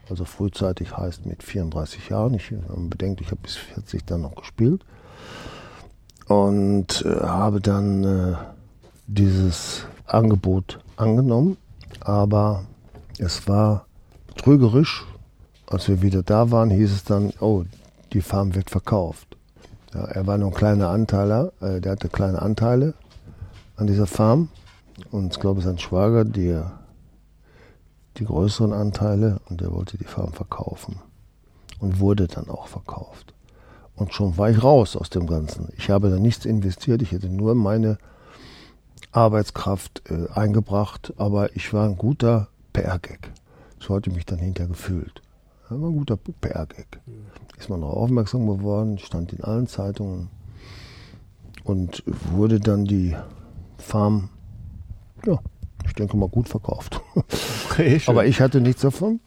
Also 0.09 0.25
frühzeitig 0.25 0.97
heißt 0.97 1.25
mit 1.25 1.43
34 1.43 2.09
Jahren. 2.09 2.35
Ich 2.35 2.53
bedenke, 2.89 3.23
ich 3.23 3.31
habe 3.31 3.41
bis 3.43 3.57
40 3.57 4.05
dann 4.05 4.23
noch 4.23 4.35
gespielt. 4.35 4.85
Und 6.27 7.05
äh, 7.05 7.21
habe 7.23 7.61
dann 7.61 8.05
äh, 8.05 8.37
dieses 9.07 9.87
Angebot 10.07 10.81
angenommen. 10.97 11.57
Aber 12.01 12.65
es 13.19 13.47
war 13.49 13.87
trügerisch. 14.41 15.07
Als 15.67 15.87
wir 15.89 16.03
wieder 16.03 16.23
da 16.23 16.51
waren, 16.51 16.71
hieß 16.71 16.93
es 16.93 17.05
dann, 17.05 17.33
oh, 17.41 17.65
die 18.13 18.23
Farm 18.23 18.55
wird 18.55 18.71
verkauft. 18.71 19.37
Ja, 19.95 20.05
er 20.05 20.27
war 20.27 20.39
nur 20.39 20.49
ein 20.49 20.55
kleiner 20.55 20.89
Anteiler, 20.89 21.53
äh, 21.61 21.81
der 21.81 21.93
hatte 21.93 22.09
kleine 22.09 22.41
Anteile 22.41 22.95
an 23.77 23.87
dieser 23.87 24.07
Farm. 24.07 24.49
Und 25.11 25.35
ich 25.35 25.41
glaube, 25.41 25.61
sein 25.61 25.79
Schwager, 25.79 26.25
die, 26.25 26.61
die 28.17 28.25
größeren 28.25 28.73
Anteile, 28.73 29.41
und 29.49 29.61
der 29.61 29.73
wollte 29.73 29.99
die 29.99 30.05
Farm 30.05 30.33
verkaufen. 30.33 30.97
Und 31.79 32.01
wurde 32.01 32.27
dann 32.27 32.51
auch 32.51 32.67
verkauft. 32.67 33.33
Und 33.95 34.13
schon 34.13 34.37
war 34.37 34.51
ich 34.51 34.63
raus 34.63 34.97
aus 34.97 35.11
dem 35.11 35.27
Ganzen. 35.27 35.69
Ich 35.77 35.91
habe 35.91 36.11
da 36.11 36.17
nichts 36.17 36.45
investiert, 36.45 37.03
ich 37.03 37.13
hätte 37.13 37.29
nur 37.29 37.55
meine 37.55 37.99
Arbeitskraft 39.13 40.03
äh, 40.11 40.31
eingebracht, 40.33 41.13
aber 41.17 41.55
ich 41.57 41.73
war 41.73 41.87
ein 41.87 41.97
guter 41.97 42.49
PR-Gag. 42.73 43.31
So 43.81 43.95
hatte 43.95 44.11
ich 44.11 44.17
mich 44.17 44.27
dann 44.27 44.39
hinterher 44.39 44.69
gefühlt. 44.69 45.23
Das 45.69 45.81
war 45.81 45.89
ein 45.89 45.97
guter 45.97 46.17
PR-Gag. 46.17 47.01
Ist 47.59 47.71
man 47.71 47.81
darauf 47.81 47.97
aufmerksam 47.97 48.47
geworden, 48.47 48.99
stand 48.99 49.33
in 49.33 49.43
allen 49.43 49.67
Zeitungen 49.67 50.29
und 51.65 52.03
wurde 52.33 52.61
dann 52.61 52.85
die 52.85 53.17
Farm, 53.79 54.31
ja, 55.27 55.39
ich 55.87 55.95
denke 55.95 56.17
mal 56.17 56.29
gut 56.29 56.49
verkauft. 56.49 57.01
Okay, 57.71 58.01
Aber 58.07 58.27
ich 58.27 58.41
hatte 58.41 58.61
nichts 58.61 58.83
davon. 58.83 59.21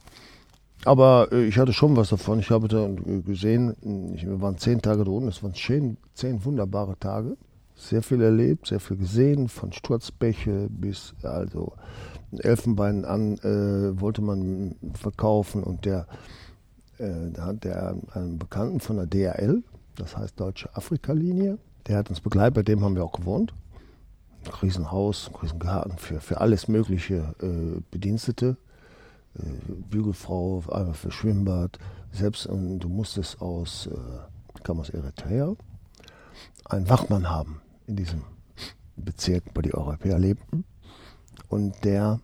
Aber 0.84 1.30
äh, 1.32 1.46
ich 1.46 1.58
hatte 1.58 1.72
schon 1.72 1.96
was 1.96 2.10
davon. 2.10 2.39
Ich 2.39 2.52
habe 2.52 2.68
da 2.68 2.89
gesehen, 3.26 3.74
wir 3.82 4.42
waren 4.42 4.58
zehn 4.58 4.82
Tage 4.82 5.06
da 5.06 5.12
unten, 5.12 5.30
es 5.30 5.42
waren 5.42 5.54
zehn, 5.54 5.98
zehn 6.13 6.44
wunderbare 6.44 7.00
Tage. 7.00 7.38
Sehr 7.76 8.04
viel 8.04 8.22
erlebt, 8.22 8.68
sehr 8.68 8.82
viel 8.82 8.98
gesehen, 8.98 9.48
von 9.48 9.72
Sturzbäche 9.72 10.68
bis 10.70 11.16
also 11.24 11.74
Elfenbein 12.39 13.06
an 13.06 13.38
äh, 13.39 14.00
wollte 14.00 14.22
man 14.22 14.76
verkaufen 14.93 15.63
und 15.63 15.86
der, 15.86 16.08
äh, 16.98 17.32
da 17.32 17.46
hat 17.46 17.63
der 17.63 17.96
einen 18.13 18.39
Bekannten 18.39 18.80
von 18.80 18.98
der 18.98 19.08
DRL, 19.08 19.63
das 19.96 20.17
heißt 20.17 20.39
Deutsche 20.39 20.76
Afrika-Linie, 20.76 21.58
der 21.88 21.98
hat 21.98 22.10
uns 22.10 22.22
begleitet, 22.22 22.56
bei 22.56 22.63
dem 22.63 22.84
haben 22.84 22.96
wir 22.96 23.04
auch 23.04 23.12
gewohnt. 23.12 23.54
Ein 24.46 24.52
Riesenhaus, 24.62 25.30
ein 25.30 25.36
Riesengarten 25.36 25.98
für, 25.98 26.19
für 26.19 26.41
alles 26.41 26.67
mögliche 26.67 27.36
äh, 27.41 27.82
Bedienstete. 27.91 28.58
Äh, 29.38 29.41
Bügelfrau, 29.89 30.63
einmal 30.72 30.93
für 30.93 31.12
Schwimmbad. 31.12 31.80
Selbst 32.12 32.46
und 32.46 32.80
du 32.80 32.89
musstest 32.89 33.41
aus, 33.41 33.88
äh, 33.88 34.62
kam 34.63 34.80
aus 34.80 34.89
Eritrea, 34.89 35.56
einen 36.65 36.89
Wachmann 36.89 37.30
haben 37.30 37.62
in 37.88 37.96
diesem 37.96 38.22
Bezirk, 38.96 39.43
wo 39.56 39.62
die 39.62 39.74
Europäer 39.74 40.19
lebten. 40.19 40.63
Und 41.50 41.84
der 41.84 42.19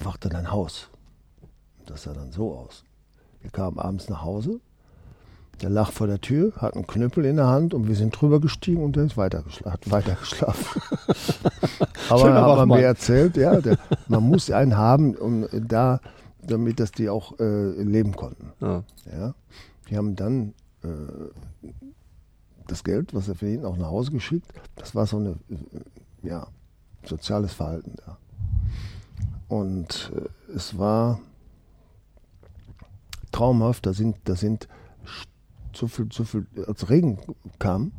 wachte 0.00 0.28
dein 0.28 0.50
Haus. 0.50 0.88
Das 1.86 2.04
sah 2.04 2.12
dann 2.12 2.32
so 2.32 2.54
aus. 2.54 2.84
Wir 3.40 3.50
kamen 3.50 3.78
abends 3.78 4.08
nach 4.08 4.22
Hause. 4.22 4.60
Der 5.60 5.70
lag 5.70 5.92
vor 5.92 6.06
der 6.06 6.20
Tür, 6.20 6.52
hat 6.56 6.74
einen 6.74 6.86
Knüppel 6.86 7.24
in 7.24 7.36
der 7.36 7.46
Hand 7.46 7.72
und 7.72 7.86
wir 7.86 7.94
sind 7.94 8.18
drüber 8.18 8.40
gestiegen 8.40 8.82
und 8.82 8.96
der 8.96 9.04
ist 9.04 9.16
weitergeschlafen. 9.16 9.72
Hat 9.72 9.90
weitergeschlafen. 9.90 10.82
Aber 12.08 12.30
er 12.30 12.42
hat 12.42 12.56
man 12.56 12.68
mir 12.68 12.84
erzählt, 12.84 13.36
ja, 13.36 13.60
der, 13.60 13.78
man 14.08 14.24
muss 14.24 14.50
einen 14.50 14.76
haben, 14.76 15.14
um 15.14 15.46
da, 15.52 16.00
damit 16.42 16.80
das 16.80 16.90
die 16.90 17.08
auch 17.08 17.38
äh, 17.38 17.82
leben 17.82 18.16
konnten. 18.16 18.52
Ja. 18.60 18.82
ja. 19.12 19.34
Die 19.88 19.96
haben 19.96 20.16
dann 20.16 20.54
äh, 20.82 21.68
das 22.66 22.82
Geld, 22.82 23.14
was 23.14 23.28
er 23.28 23.36
für 23.36 23.48
ihn 23.48 23.64
auch 23.64 23.76
nach 23.76 23.90
Hause 23.90 24.10
geschickt. 24.10 24.52
Das 24.76 24.94
war 24.94 25.06
so 25.06 25.18
eine, 25.18 25.36
äh, 25.50 26.28
ja, 26.28 26.48
soziales 27.04 27.52
Verhalten 27.52 27.94
da. 28.04 28.18
Und 29.48 30.12
äh, 30.16 30.52
es 30.54 30.78
war 30.78 31.20
traumhaft. 33.32 33.86
Da 33.86 33.92
sind, 33.92 34.16
da 34.24 34.36
sind 34.36 34.68
so 35.74 35.88
viel, 35.88 36.08
so 36.12 36.24
viel, 36.24 36.46
als 36.66 36.88
Regen 36.90 37.18
kam, 37.58 37.92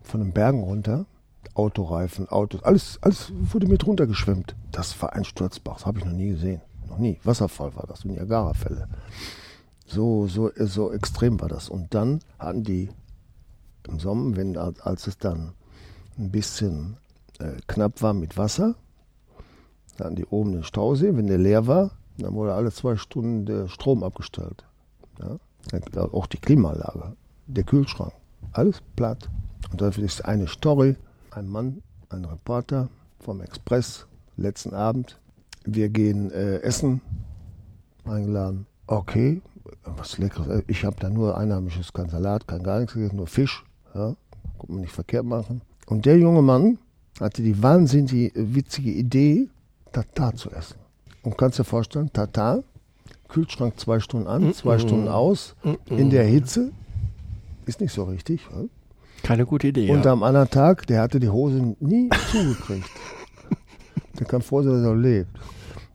von 0.00 0.20
den 0.20 0.32
Bergen 0.32 0.62
runter, 0.62 1.06
Autoreifen, 1.54 2.28
Autos, 2.28 2.62
alles, 2.62 2.98
alles 3.02 3.32
wurde 3.34 3.66
mit 3.66 3.86
runtergeschwemmt. 3.86 4.56
Das 4.70 5.00
war 5.02 5.12
ein 5.12 5.24
Sturzbach, 5.24 5.76
das 5.76 5.86
habe 5.86 5.98
ich 5.98 6.04
noch 6.04 6.12
nie 6.12 6.30
gesehen. 6.30 6.60
Noch 6.88 6.98
nie. 6.98 7.18
Wasserfall 7.24 7.74
war 7.76 7.86
das, 7.86 8.04
Niagara-Fälle. 8.04 8.88
So, 9.86 10.26
so, 10.26 10.50
so 10.56 10.92
extrem 10.92 11.40
war 11.40 11.48
das. 11.48 11.68
Und 11.68 11.94
dann 11.94 12.20
hatten 12.38 12.64
die 12.64 12.90
im 13.86 13.98
Sommer, 13.98 14.36
wenn, 14.36 14.56
als 14.56 15.06
es 15.06 15.18
dann 15.18 15.52
ein 16.18 16.30
bisschen 16.30 16.96
äh, 17.42 17.60
knapp 17.66 18.02
war 18.02 18.14
mit 18.14 18.36
Wasser. 18.36 18.74
Da 19.96 20.04
hatten 20.06 20.16
die 20.16 20.26
oben 20.26 20.52
den 20.52 20.64
Stausee. 20.64 21.14
Wenn 21.16 21.26
der 21.26 21.38
leer 21.38 21.66
war, 21.66 21.90
dann 22.18 22.34
wurde 22.34 22.54
alle 22.54 22.70
zwei 22.70 22.96
Stunden 22.96 23.46
der 23.46 23.68
Strom 23.68 24.02
abgestellt. 24.02 24.64
Ja? 25.20 25.38
Auch 26.12 26.26
die 26.26 26.38
Klimaanlage, 26.38 27.16
der 27.46 27.64
Kühlschrank, 27.64 28.12
alles 28.52 28.82
platt. 28.96 29.28
Und 29.70 29.80
dafür 29.80 30.04
ist 30.04 30.24
eine 30.24 30.48
Story, 30.48 30.96
ein 31.30 31.48
Mann, 31.48 31.82
ein 32.10 32.24
Reporter 32.24 32.88
vom 33.20 33.40
Express, 33.40 34.06
letzten 34.36 34.74
Abend. 34.74 35.18
Wir 35.64 35.88
gehen 35.88 36.30
äh, 36.32 36.58
essen, 36.58 37.00
eingeladen. 38.04 38.66
Okay, 38.86 39.40
was 39.84 40.18
Leckeres. 40.18 40.64
Ich 40.66 40.84
habe 40.84 40.96
da 40.98 41.08
nur 41.08 41.36
einheimisches, 41.36 41.92
kein 41.92 42.08
Salat, 42.08 42.48
kein 42.48 42.62
gar 42.62 42.80
nichts 42.80 42.94
gegessen, 42.94 43.16
nur 43.16 43.28
Fisch. 43.28 43.64
Ja? 43.94 44.14
Kann 44.58 44.68
man 44.68 44.80
nicht 44.80 44.92
verkehrt 44.92 45.24
machen. 45.24 45.62
Und 45.86 46.06
der 46.06 46.18
junge 46.18 46.42
Mann 46.42 46.78
hatte 47.22 47.42
die 47.42 47.62
wahnsinnig 47.62 48.32
witzige 48.34 48.90
Idee, 48.90 49.48
Tatar 49.92 50.34
zu 50.34 50.50
essen. 50.50 50.76
Und 51.22 51.38
kannst 51.38 51.58
dir 51.58 51.64
vorstellen, 51.64 52.12
Tatar, 52.12 52.62
Kühlschrank 53.28 53.78
zwei 53.78 54.00
Stunden 54.00 54.26
an, 54.26 54.52
zwei 54.54 54.76
mm 54.76 54.78
-mm. 54.78 54.82
Stunden 54.82 55.08
aus, 55.08 55.54
mm 55.62 55.96
in 55.96 56.10
der 56.10 56.24
Hitze, 56.24 56.72
ist 57.66 57.80
nicht 57.80 57.92
so 57.92 58.04
richtig. 58.04 58.40
Keine 59.22 59.46
gute 59.46 59.68
Idee. 59.68 59.90
Und 59.90 60.04
ja. 60.04 60.12
am 60.12 60.22
anderen 60.22 60.50
Tag, 60.50 60.86
der 60.86 61.02
hatte 61.02 61.20
die 61.20 61.28
Hose 61.28 61.76
nie 61.80 62.08
zugekriegt. 62.32 62.90
der 64.18 64.26
kann 64.26 64.42
froh 64.42 64.62
sein, 64.62 64.72
dass 64.72 64.82
er 64.82 64.94
noch 64.94 65.00
lebt. 65.00 65.30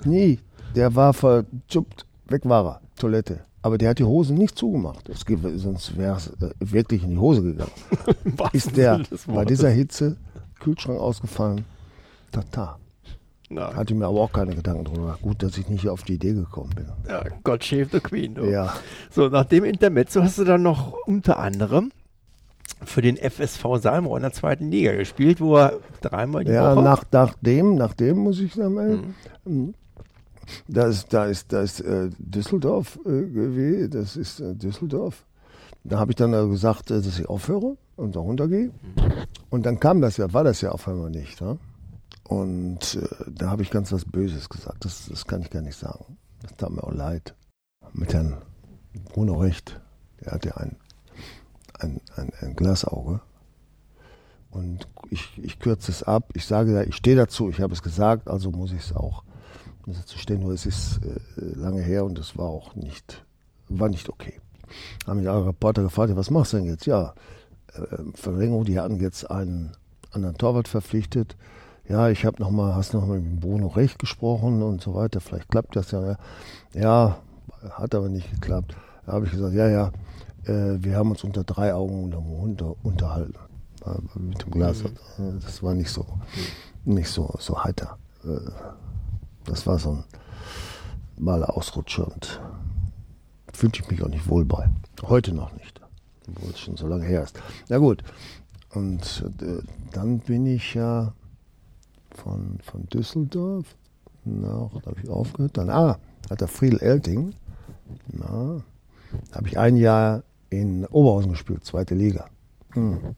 Nie. 0.06 0.40
Der 0.76 0.96
war 0.96 1.14
verjuppt, 1.14 2.06
weg 2.28 2.42
war 2.46 2.66
er, 2.66 2.82
Toilette. 2.96 3.42
Aber 3.62 3.78
der 3.78 3.90
hat 3.90 4.00
die 4.00 4.04
Hose 4.04 4.34
nicht 4.34 4.58
zugemacht. 4.58 5.10
Gibt, 5.26 5.44
sonst 5.60 5.98
wäre 5.98 6.16
es 6.16 6.28
äh, 6.42 6.54
wirklich 6.60 7.04
in 7.04 7.12
die 7.12 7.18
Hose 7.18 7.42
gegangen. 7.42 7.72
Ist 8.54 8.78
der 8.78 9.02
bei 9.26 9.44
dieser 9.44 9.70
Hitze 9.70 10.16
Kühlschrank 10.68 11.00
ausgefallen? 11.00 11.64
Tata. 12.32 12.78
Na, 13.50 13.74
Hatte 13.74 13.96
mir 13.96 14.06
aber 14.08 14.20
auch 14.20 14.34
keine 14.34 14.54
Gedanken 14.54 14.84
drüber. 14.84 15.18
Gut, 15.22 15.42
dass 15.42 15.58
ich 15.58 15.70
nicht 15.70 15.88
auf 15.88 16.04
die 16.04 16.16
Idee 16.16 16.34
gekommen 16.34 16.72
bin. 16.76 16.88
ja, 17.08 17.24
God 17.44 17.64
save 17.64 17.88
the 17.90 18.02
Queen. 18.02 18.36
Du. 18.36 18.44
Ja. 18.44 18.74
So, 19.10 19.30
nach 19.30 19.46
dem 19.46 19.64
Intermezzo 19.64 20.22
hast 20.22 20.38
du 20.38 20.44
dann 20.44 20.64
noch 20.64 20.92
unter 21.06 21.40
anderem 21.40 21.94
für 22.84 23.02
den 23.02 23.16
FSV 23.16 23.64
Salmrohr 23.78 24.18
in 24.18 24.24
der 24.24 24.34
zweiten 24.34 24.70
Liga 24.70 24.94
gespielt, 24.94 25.40
wo 25.40 25.56
er 25.56 25.80
dreimal 26.02 26.44
die 26.44 26.52
Ja, 26.52 26.76
Woche... 26.76 26.84
nach, 26.84 27.04
nach 27.12 27.34
dem, 27.36 27.76
nach 27.76 27.94
dem 27.94 28.18
muss 28.18 28.42
ich 28.42 28.54
sagen, 28.54 29.16
mhm. 29.46 29.74
da 30.68 30.88
ist, 30.88 31.14
da 31.14 31.26
ist, 31.28 31.54
da 31.54 31.62
ist 31.62 31.80
äh, 31.80 32.10
Düsseldorf 32.20 33.00
äh, 33.06 33.10
gewesen, 33.30 33.92
das 33.92 34.18
ist 34.18 34.42
äh, 34.42 34.54
Düsseldorf. 34.54 35.24
Da 35.88 36.00
habe 36.00 36.12
ich 36.12 36.16
dann 36.16 36.34
äh, 36.34 36.48
gesagt, 36.48 36.92
äh, 36.92 37.02
dass 37.02 37.20
ich 37.20 37.30
aufhöre 37.30 37.78
und 37.96 38.16
da 38.16 38.20
runtergehe. 38.20 38.72
Und 39.50 39.66
dann 39.66 39.80
kam 39.80 40.02
das 40.02 40.18
ja, 40.18 40.34
war 40.34 40.44
das 40.44 40.62
ja 40.62 40.72
auf 40.72 40.88
einmal 40.88 41.10
nicht. 41.10 41.40
Ja? 41.40 41.58
Und 42.26 42.96
äh, 42.96 43.32
da 43.32 43.50
habe 43.50 43.64
ich 43.64 43.72
ganz 43.72 43.92
was 43.92 44.06
Böses 44.06 44.50
gesagt. 44.50 44.84
Das, 44.84 45.08
das 45.08 45.26
kann 45.26 45.42
ich 45.42 45.50
gar 45.50 45.62
nicht 45.62 45.78
sagen. 45.78 46.18
Das 46.42 46.56
tat 46.58 46.72
mir 46.72 46.84
auch 46.84 46.94
leid. 46.94 47.36
Mit 47.94 48.14
Herrn 48.14 48.38
Bruno 49.14 49.36
Recht, 49.36 49.80
der 50.24 50.34
hatte 50.34 50.58
ein, 50.58 50.76
ein, 51.80 52.02
ein, 52.16 52.32
ein 52.42 52.56
Glasauge. 52.56 53.22
Und 54.50 54.88
ich, 55.10 55.42
ich 55.42 55.60
kürze 55.60 55.92
es 55.92 56.04
ab. 56.04 56.32
Ich 56.34 56.46
sage 56.46 56.84
ich 56.84 56.96
stehe 56.96 57.16
dazu. 57.16 57.50
Ich 57.50 57.62
habe 57.62 57.74
es 57.74 57.82
gesagt, 57.82 58.28
also 58.28 58.52
muss 58.52 58.72
ich 58.72 58.80
es 58.80 58.96
auch 58.96 59.24
muss 59.88 59.98
dazu 59.98 60.20
stehen. 60.20 60.42
Nur 60.42 60.52
es 60.52 60.66
ist 60.66 61.00
äh, 61.04 61.20
lange 61.38 61.82
her 61.82 62.04
und 62.04 62.20
es 62.20 62.38
war 62.38 62.48
auch 62.48 62.76
nicht, 62.76 63.26
war 63.70 63.90
nicht 63.90 64.10
okay. 64.10 64.40
Haben 65.06 65.20
mich 65.20 65.30
alle 65.30 65.48
Reporter 65.48 65.84
gefragt, 65.84 66.16
was 66.16 66.30
machst 66.30 66.54
du 66.54 66.58
denn 66.58 66.66
jetzt? 66.66 66.86
Ja, 66.86 67.14
äh, 67.74 67.82
Verlängerung, 68.14 68.66
die 68.66 68.80
hatten 68.80 69.00
jetzt 69.00 69.30
einen 69.30 69.72
anderen 70.12 70.38
Torwart 70.38 70.68
verpflichtet. 70.68 71.36
Ja, 71.88 72.10
ich 72.10 72.26
habe 72.26 72.42
noch 72.42 72.52
mal, 72.52 72.76
hast 72.76 72.94
noch 72.94 73.06
mal 73.06 73.20
mit 73.20 73.40
Bruno 73.40 73.68
Recht 73.68 74.00
gesprochen 74.00 74.62
und 74.62 74.82
so 74.82 74.94
weiter. 74.94 75.22
Vielleicht 75.22 75.50
klappt 75.50 75.76
das 75.76 75.92
ja. 75.92 76.18
Ja, 76.74 77.18
hat 77.72 77.96
aber 77.96 78.10
nicht 78.10 78.30
geklappt. 78.32 78.76
Da 79.06 79.14
habe 79.14 79.26
ich 79.26 79.32
gesagt, 79.32 79.54
ja, 79.54 79.68
ja, 79.70 79.92
äh, 80.46 80.84
wir 80.84 80.98
haben 80.98 81.12
uns 81.12 81.24
unter 81.24 81.44
drei 81.44 81.74
Augen 81.74 82.04
unter, 82.04 82.20
unter, 82.20 82.76
unterhalten. 82.84 83.36
Mit 84.16 84.44
dem 84.44 84.52
Glas. 84.52 84.84
Mhm. 85.18 85.40
Das 85.42 85.64
war 85.64 85.74
nicht 85.74 85.90
so, 85.90 86.06
nicht 86.84 87.10
so, 87.10 87.34
so 87.40 87.64
heiter. 87.64 87.98
Äh, 88.26 88.52
das 89.46 89.66
war 89.66 89.80
so 89.80 89.92
ein 89.92 90.04
maler 91.18 91.56
Ausrutscher 91.56 92.06
und 92.12 92.42
fühlte 93.58 93.82
ich 93.82 93.90
mich 93.90 94.04
auch 94.04 94.10
nicht 94.10 94.30
wohl 94.30 94.46
bei. 94.46 94.70
Heute 95.02 95.34
noch 95.34 95.52
nicht, 95.54 95.82
obwohl 96.28 96.52
es 96.52 96.60
schon 96.60 96.78
so 96.78 96.88
lange 96.88 97.06
her 97.06 97.24
ist. 97.24 97.40
Na 97.70 97.80
gut, 97.80 98.04
und 98.70 99.26
äh, 99.42 99.64
dann 99.92 100.20
bin 100.20 100.46
ich 100.46 100.76
ja 100.76 101.14
von, 102.12 102.60
von 102.62 102.88
Düsseldorf 102.90 103.66
nach, 104.26 104.70
da 104.82 104.92
habe 104.92 105.02
ich 105.02 105.10
aufgehört, 105.10 105.58
dann, 105.58 105.72
ah, 105.72 105.98
hat 106.30 106.42
der 106.42 106.48
Friedel 106.48 106.80
Elting, 106.82 107.34
na, 108.10 108.62
habe 109.34 109.48
ich 109.48 109.58
ein 109.58 109.76
Jahr 109.76 110.24
in 110.52 110.86
Oberhausen 110.86 111.32
gespielt, 111.32 111.66
zweite 111.66 111.96
Liga. 111.96 112.28
Hm. 112.74 113.16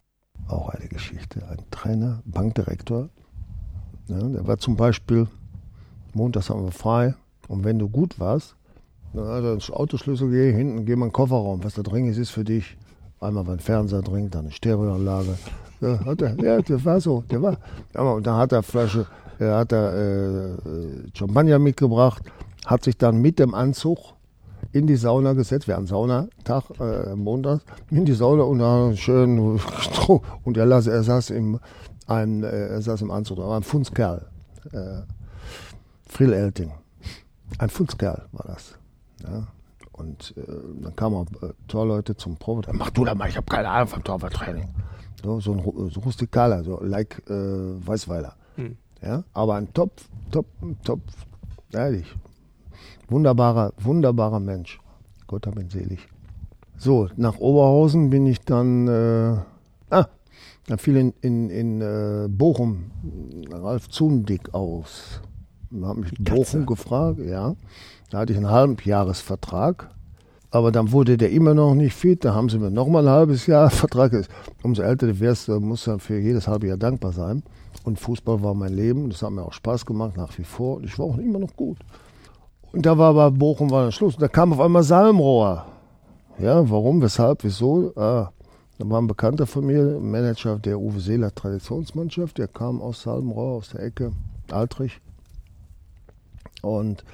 Auch 0.48 0.70
eine 0.70 0.88
Geschichte. 0.88 1.46
Ein 1.48 1.58
Trainer, 1.70 2.22
Bankdirektor, 2.24 3.10
ja, 4.08 4.18
der 4.18 4.46
war 4.46 4.56
zum 4.56 4.76
Beispiel, 4.76 5.28
montags 6.14 6.48
haben 6.48 6.64
wir 6.64 6.72
frei 6.72 7.14
und 7.46 7.62
wenn 7.64 7.78
du 7.78 7.90
gut 7.90 8.18
warst, 8.18 8.56
dann 9.12 9.26
hat 9.26 9.44
er 9.44 9.54
ins 9.54 9.70
Autoschlüssel, 9.70 10.30
geh 10.30 10.52
hinten, 10.52 10.84
geh 10.84 10.96
mal 10.96 11.06
in 11.06 11.10
den 11.10 11.12
Kofferraum, 11.12 11.64
was 11.64 11.74
da 11.74 11.82
drin 11.82 12.06
ist, 12.06 12.18
ist 12.18 12.30
für 12.30 12.44
dich. 12.44 12.76
Einmal 13.20 13.46
war 13.46 13.54
ein 13.54 13.60
Fernseher 13.60 14.02
drin, 14.02 14.30
dann 14.30 14.46
eine 14.46 14.52
Stereoanlage. 14.52 15.36
Ja, 15.80 16.04
hat 16.04 16.22
er, 16.22 16.36
ja, 16.42 16.60
der 16.60 16.84
war 16.84 17.00
so, 17.00 17.22
der 17.30 17.42
war. 17.42 17.58
Ja, 17.94 18.02
und 18.02 18.26
dann 18.26 18.36
hat 18.36 18.52
er 18.52 18.62
Flasche, 18.62 19.06
er 19.38 19.56
hat 19.56 19.72
er 19.72 19.94
äh, 19.94 20.56
Champagner 21.14 21.58
mitgebracht, 21.58 22.22
hat 22.66 22.84
sich 22.84 22.96
dann 22.96 23.20
mit 23.20 23.38
dem 23.38 23.54
Anzug 23.54 23.98
in 24.72 24.86
die 24.86 24.96
Sauna 24.96 25.32
gesetzt, 25.32 25.66
wir 25.68 25.74
hatten 25.74 25.86
Saunatag, 25.86 26.64
äh, 26.78 27.14
Montag, 27.14 27.62
in 27.90 28.04
die 28.04 28.12
Sauna 28.12 28.42
und 28.44 28.58
dann 28.58 28.96
schön 28.96 29.38
und 30.44 30.56
er, 30.56 30.66
las, 30.66 30.86
er 30.86 31.02
saß 31.02 31.30
im 31.30 31.58
ein, 32.06 32.42
äh, 32.42 32.68
er 32.68 32.82
saß 32.82 33.02
im 33.02 33.10
Anzug, 33.10 33.38
aber 33.38 33.56
ein 33.56 33.62
Fundskerl. 33.62 34.26
Äh, 34.72 35.02
Frill 36.08 36.32
Elting. 36.32 36.72
Ein 37.58 37.70
Fundskerl 37.70 38.26
war 38.32 38.46
das. 38.46 38.79
Ja. 39.22 39.46
Und 39.92 40.34
äh, 40.36 40.42
dann 40.82 40.96
kamen 40.96 41.16
auch 41.16 41.42
äh, 41.42 41.52
Torleute 41.68 42.16
zum 42.16 42.36
Probe. 42.36 42.62
Mach 42.72 42.90
du 42.90 43.04
da 43.04 43.14
mal, 43.14 43.28
ich 43.28 43.36
habe 43.36 43.46
keine 43.46 43.68
Ahnung 43.68 43.88
vom 43.88 44.04
Torwarttraining. 44.04 44.68
So, 45.22 45.40
so 45.40 45.52
ein 45.52 45.90
so 45.90 46.00
rustikaler, 46.00 46.64
so 46.64 46.80
like 46.82 47.22
äh, 47.28 47.34
Weißweiler. 47.86 48.34
Hm. 48.56 48.76
Ja, 49.02 49.24
aber 49.34 49.56
ein 49.56 49.72
Top, 49.74 49.92
Top, 50.30 50.46
Top, 50.84 51.00
ehrlich. 51.72 52.06
Wunderbarer, 53.08 53.72
wunderbarer 53.78 54.40
Mensch. 54.40 54.78
Gott 55.26 55.46
hab 55.46 55.58
ihn 55.58 55.68
selig. 55.68 56.08
So, 56.76 57.08
nach 57.16 57.38
Oberhausen 57.38 58.08
bin 58.08 58.24
ich 58.24 58.40
dann, 58.40 58.88
äh, 58.88 59.36
ah, 59.90 60.06
dann 60.66 60.78
fiel 60.78 60.96
in, 60.96 61.12
in, 61.20 61.50
in 61.50 61.80
äh, 61.82 62.28
Bochum 62.28 62.90
Ralf 63.50 63.88
Zundick 63.90 64.54
aus. 64.54 65.20
Da 65.70 65.88
hat 65.88 65.96
mich. 65.98 66.14
Bochum 66.18 66.64
gefragt, 66.64 67.18
ja. 67.18 67.54
Da 68.10 68.18
hatte 68.18 68.32
ich 68.32 68.38
einen 68.38 68.50
Halbjahresvertrag. 68.50 69.90
Aber 70.50 70.72
dann 70.72 70.90
wurde 70.90 71.16
der 71.16 71.30
immer 71.30 71.54
noch 71.54 71.74
nicht 71.74 71.94
fit. 71.94 72.24
Da 72.24 72.34
haben 72.34 72.48
sie 72.48 72.58
mir 72.58 72.72
nochmal 72.72 73.06
ein 73.06 73.14
halbes 73.14 73.46
Jahr 73.46 73.70
Vertrag. 73.70 74.28
Umso 74.62 74.82
älter 74.82 75.06
du 75.06 75.20
wirst, 75.20 75.48
äh, 75.48 75.60
musst 75.60 75.86
du 75.86 75.98
für 75.98 76.18
jedes 76.18 76.48
halbe 76.48 76.66
Jahr 76.66 76.76
dankbar 76.76 77.12
sein. 77.12 77.44
Und 77.84 78.00
Fußball 78.00 78.42
war 78.42 78.54
mein 78.54 78.74
Leben. 78.74 79.08
Das 79.10 79.22
hat 79.22 79.30
mir 79.30 79.42
auch 79.42 79.52
Spaß 79.52 79.86
gemacht, 79.86 80.16
nach 80.16 80.36
wie 80.38 80.44
vor. 80.44 80.78
Und 80.78 80.84
ich 80.84 80.98
war 80.98 81.06
auch 81.06 81.18
immer 81.18 81.38
noch 81.38 81.54
gut. 81.54 81.78
Und 82.72 82.84
da 82.84 82.98
war 82.98 83.10
aber 83.10 83.30
Bochum 83.30 83.70
war 83.70 83.82
dann 83.82 83.92
Schluss. 83.92 84.14
Und 84.14 84.22
da 84.22 84.28
kam 84.28 84.52
auf 84.52 84.60
einmal 84.60 84.82
Salmrohr. 84.82 85.66
Ja, 86.38 86.68
warum, 86.68 87.00
weshalb, 87.02 87.44
wieso? 87.44 87.92
Ah, 87.96 88.30
da 88.78 88.88
war 88.88 89.00
ein 89.00 89.06
Bekannter 89.06 89.46
von 89.46 89.66
mir, 89.66 90.00
Manager 90.00 90.58
der 90.58 90.80
Uwe 90.80 90.98
Seeler 90.98 91.34
Traditionsmannschaft. 91.34 92.38
Der 92.38 92.48
kam 92.48 92.80
aus 92.80 93.02
Salmrohr, 93.02 93.58
aus 93.58 93.70
der 93.70 93.82
Ecke, 93.84 94.12
Altrich. 94.50 95.00
Und 96.62 97.04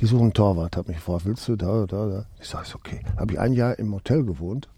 die 0.00 0.06
suchen 0.06 0.22
einen 0.22 0.32
Torwart. 0.32 0.76
Hat 0.76 0.88
mich 0.88 0.96
gefragt, 0.96 1.26
willst 1.26 1.46
du 1.48 1.56
da, 1.56 1.86
da, 1.86 2.06
da? 2.06 2.26
Ich 2.40 2.48
sage, 2.48 2.64
ist 2.64 2.74
okay. 2.74 3.00
Habe 3.16 3.34
ich 3.34 3.40
ein 3.40 3.52
Jahr 3.52 3.78
im 3.78 3.94
Hotel 3.94 4.24
gewohnt. 4.24 4.68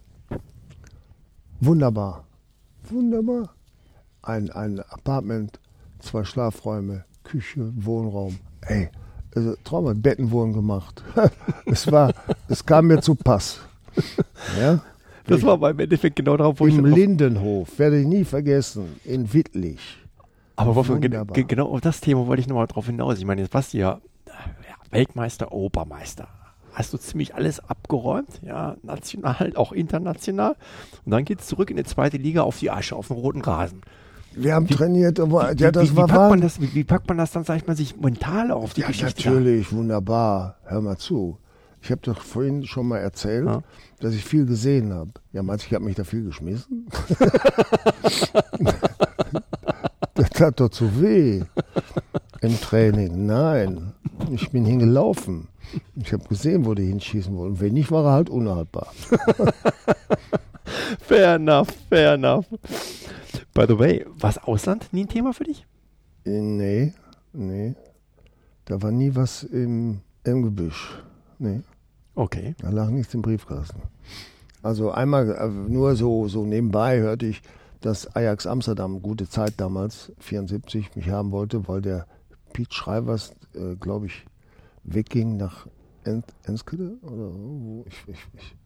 Wunderbar. 1.61 2.25
Wunderbar. 2.91 3.55
Ein, 4.23 4.51
ein 4.51 4.81
Apartment, 4.81 5.61
zwei 5.99 6.25
Schlafräume, 6.25 7.05
Küche, 7.23 7.73
Wohnraum. 7.77 8.39
Ey, 8.63 8.91
also 9.35 9.55
Trauma, 9.65 9.93
Betten 9.95 10.31
wurden 10.31 10.53
gemacht. 10.53 11.03
es 11.67 11.91
war, 11.91 12.13
es 12.49 12.65
kam 12.65 12.89
mir 12.89 13.01
zu 13.01 13.15
Pass. 13.15 13.61
Ja? 14.59 14.81
Das 15.27 15.43
war 15.43 15.55
aber 15.55 15.71
im 15.71 15.79
Endeffekt 15.79 16.17
genau 16.17 16.37
darauf, 16.37 16.61
wo 16.61 16.67
ich 16.67 16.75
Im 16.75 16.83
dann 16.83 16.91
noch, 16.91 16.97
Lindenhof, 16.99 17.79
werde 17.79 17.99
ich 17.99 18.07
nie 18.07 18.25
vergessen, 18.25 18.97
in 19.05 19.33
Wittlich. 19.33 19.81
Aber 20.57 20.75
Wolfgang, 20.75 21.01
ge 21.33 21.45
genau 21.45 21.69
auf 21.69 21.81
das 21.81 22.01
Thema 22.01 22.27
wollte 22.27 22.41
ich 22.41 22.47
nochmal 22.47 22.67
drauf 22.67 22.87
hinaus. 22.87 23.19
Ich 23.19 23.25
meine, 23.25 23.41
jetzt 23.41 23.75
äh, 23.75 23.79
ja 23.79 24.01
Weltmeister, 24.91 25.53
Obermeister. 25.53 26.29
Hast 26.73 26.93
du 26.93 26.99
ziemlich 26.99 27.35
alles 27.37 27.61
abgeräumt, 27.61 28.41
ja, 28.43 28.77
national, 28.83 29.53
auch 29.55 29.73
international. 29.73 30.57
Und 31.05 31.13
dann 31.13 31.25
geht 31.25 31.41
es 31.41 31.47
zurück 31.47 31.71
in 31.71 31.77
die 31.77 31.85
zweite 31.85 32.17
Liga 32.17 32.43
auf 32.43 32.59
die 32.59 32.71
Asche, 32.71 32.97
auf 32.97 33.09
den 33.09 33.17
roten 33.17 33.43
Rasen. 33.43 33.83
Wir 34.35 34.55
haben 34.55 34.67
trainiert, 34.67 35.21
aber 35.21 35.53
Wie, 35.57 35.63
ja, 35.63 35.71
das 35.71 35.93
wie, 35.93 35.97
war 35.97 36.09
wie, 36.09 36.13
packt 36.13 36.31
man 36.31 36.41
das, 36.41 36.61
wie, 36.61 36.75
wie 36.75 36.83
packt 36.83 37.07
man 37.09 37.19
das 37.19 37.31
dann, 37.31 37.45
sag 37.45 37.59
ich 37.59 37.67
mal, 37.69 37.77
sich 37.77 37.97
mental 38.01 38.51
auf 38.51 38.75
die 38.75 38.81
Ja, 38.81 38.89
Geschichte? 38.89 39.29
natürlich, 39.31 39.73
wunderbar. 39.73 40.57
Hör 40.65 40.81
mal 40.81 40.97
zu. 40.97 41.39
Ich 41.81 41.91
habe 41.93 42.01
doch 42.03 42.21
vorhin 42.23 42.65
schon 42.67 42.89
mal 42.89 42.99
erzählt, 42.99 43.47
Ja. 43.47 43.63
dass 44.01 44.15
ich 44.15 44.25
viel 44.25 44.45
gesehen 44.47 44.93
habe. 44.93 45.11
Ja, 45.33 45.45
meinst 45.45 45.65
du, 45.67 45.69
ich 45.69 45.75
habe 45.75 45.85
mich 45.85 45.95
da 45.95 46.03
viel 46.03 46.25
geschmissen? 46.25 46.89
das 50.15 50.31
tat 50.31 50.59
doch 50.59 50.71
zu 50.71 51.01
weh 51.01 51.43
im 52.45 52.61
Training. 52.61 53.27
Nein, 53.27 53.93
ich 54.31 54.51
bin 54.51 54.65
hingelaufen. 54.65 55.49
Ich 55.97 56.13
habe 56.13 56.25
gesehen, 56.29 56.67
wo 56.67 56.75
die 56.75 56.87
hinschießen 56.87 57.35
wollen. 57.37 57.59
Wenn 57.61 57.75
nicht, 57.75 57.91
war 57.91 58.05
er 58.05 58.13
halt 58.13 58.31
unhaltbar. 58.31 58.93
Fair 61.01 61.35
enough, 61.37 61.69
fair 61.89 62.15
enough. 62.15 62.47
By 63.53 63.67
the 63.69 63.79
way, 63.79 64.05
war 64.19 64.33
Ausland 64.49 64.89
nie 64.93 65.05
ein 65.05 65.09
Thema 65.09 65.33
für 65.33 65.45
dich? 65.45 65.67
Äh, 66.25 66.41
Nee, 66.41 66.93
nee. 67.33 67.75
Da 68.65 68.81
war 68.81 68.91
nie 68.91 69.15
was 69.15 69.43
im, 69.43 70.01
im 70.25 70.43
Gebüsch. 70.43 70.99
Nee, 71.39 71.61
Okay. 72.15 72.55
da 72.61 72.71
lag 72.71 72.89
nichts 72.91 73.13
im 73.15 73.23
Briefkasten. 73.23 73.83
Also 74.63 74.91
einmal 74.93 75.31
äh, 75.31 75.49
nur 75.49 75.95
so, 75.97 76.29
so 76.29 76.45
nebenbei 76.47 77.01
hörte 77.01 77.27
ich, 77.27 77.43
dass 77.83 78.17
Ajax 78.17 78.47
Amsterdam, 78.47 79.03
gute 79.03 79.29
Zeit 79.29 79.55
damals, 79.59 80.13
74, 80.21 80.97
mich 80.97 81.11
haben 81.11 81.31
wollte, 81.33 81.69
weil 81.69 81.83
der 81.83 82.07
Pete 82.55 82.75
Schreivers, 82.75 83.35
äh, 83.55 83.75
glaube 83.75 84.07
ich, 84.07 84.25
wegging 84.85 85.37
nach 85.37 85.67
en 86.05 86.23
Enskede 86.45 86.97
oder 87.03 87.35
wo? 87.35 87.85
Ich, 87.87 88.05
ich, 88.07 88.27
ich, 88.35 88.57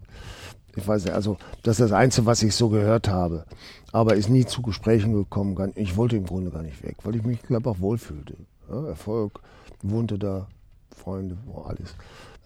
ich 0.77 0.87
weiß 0.87 1.05
nicht, 1.05 1.15
also 1.15 1.39
das 1.63 1.81
ist 1.81 1.91
das 1.91 1.93
Einzige, 1.93 2.27
was 2.27 2.43
ich 2.43 2.55
so 2.55 2.69
gehört 2.69 3.09
habe. 3.09 3.47
Aber 3.91 4.15
ist 4.15 4.29
nie 4.29 4.45
zu 4.45 4.63
Gesprächen 4.63 5.15
gekommen. 5.15 5.73
Ich 5.75 5.97
wollte 5.97 6.17
im 6.17 6.27
Grunde 6.27 6.51
gar 6.51 6.63
nicht 6.63 6.83
weg, 6.85 6.99
weil 7.03 7.17
ich 7.17 7.25
mich 7.25 7.41
einfach 7.51 7.81
wohlfühlte. 7.81 8.37
Ja, 8.69 8.87
Erfolg, 8.87 9.41
wohnte 9.83 10.19
da, 10.19 10.49
Freunde, 10.95 11.39
alles. 11.65 11.95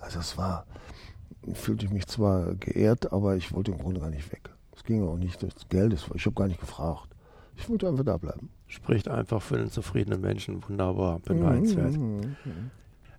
Also 0.01 0.21
es 0.21 0.39
war, 0.39 0.65
fühlte 1.55 1.87
ich 1.87 1.93
mich 1.93 2.07
zwar 2.07 2.55
geehrt, 2.55 3.13
aber 3.13 3.37
ich 3.37 3.53
wollte 3.53 3.73
im 3.73 3.79
Grunde 3.79 4.01
gar 4.01 4.11
nicht 4.11 4.31
weg. 4.31 4.51
Es 4.77 4.85
ging 4.85 5.07
auch 5.07 5.17
nicht 5.17 5.43
das 5.43 5.69
Geld, 5.69 5.93
ich 5.93 6.27
habe 6.27 6.35
gar 6.35 6.47
nicht 6.47 6.61
gefragt. 6.61 7.09
Ich 7.57 7.69
wollte 7.69 7.89
einfach 7.89 8.05
da 8.05 8.17
bleiben. 8.17 8.49
Spricht 8.73 9.07
einfach 9.07 9.43
für 9.43 9.57
einen 9.57 9.71
zufriedenen 9.71 10.23
Menschen. 10.23 10.67
Wunderbar, 10.67 11.19
beneidenswert. 11.21 11.93
Mhm, 11.93 12.17
mhm, 12.17 12.37
mhm. 12.45 12.71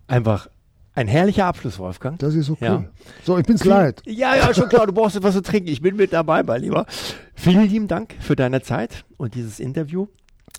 Einfach 0.08 0.48
ein 0.96 1.06
herrlicher 1.06 1.46
Abschluss, 1.46 1.78
Wolfgang. 1.78 2.18
Das 2.18 2.34
ist 2.34 2.50
okay. 2.50 2.64
Ja. 2.64 2.84
So, 3.22 3.38
ich 3.38 3.46
bin's 3.46 3.64
leid. 3.64 4.02
Ja, 4.04 4.34
ja, 4.34 4.52
schon 4.52 4.68
klar, 4.68 4.88
du 4.88 4.92
brauchst 4.92 5.14
etwas 5.14 5.34
zu 5.34 5.42
trinken. 5.42 5.68
Ich 5.68 5.80
bin 5.80 5.94
mit 5.94 6.12
dabei, 6.12 6.42
mein 6.42 6.60
Lieber. 6.60 6.86
Vielen 7.34 7.68
lieben 7.68 7.86
Dank 7.86 8.16
für 8.18 8.34
deine 8.34 8.62
Zeit 8.62 9.04
und 9.16 9.36
dieses 9.36 9.60
Interview 9.60 10.08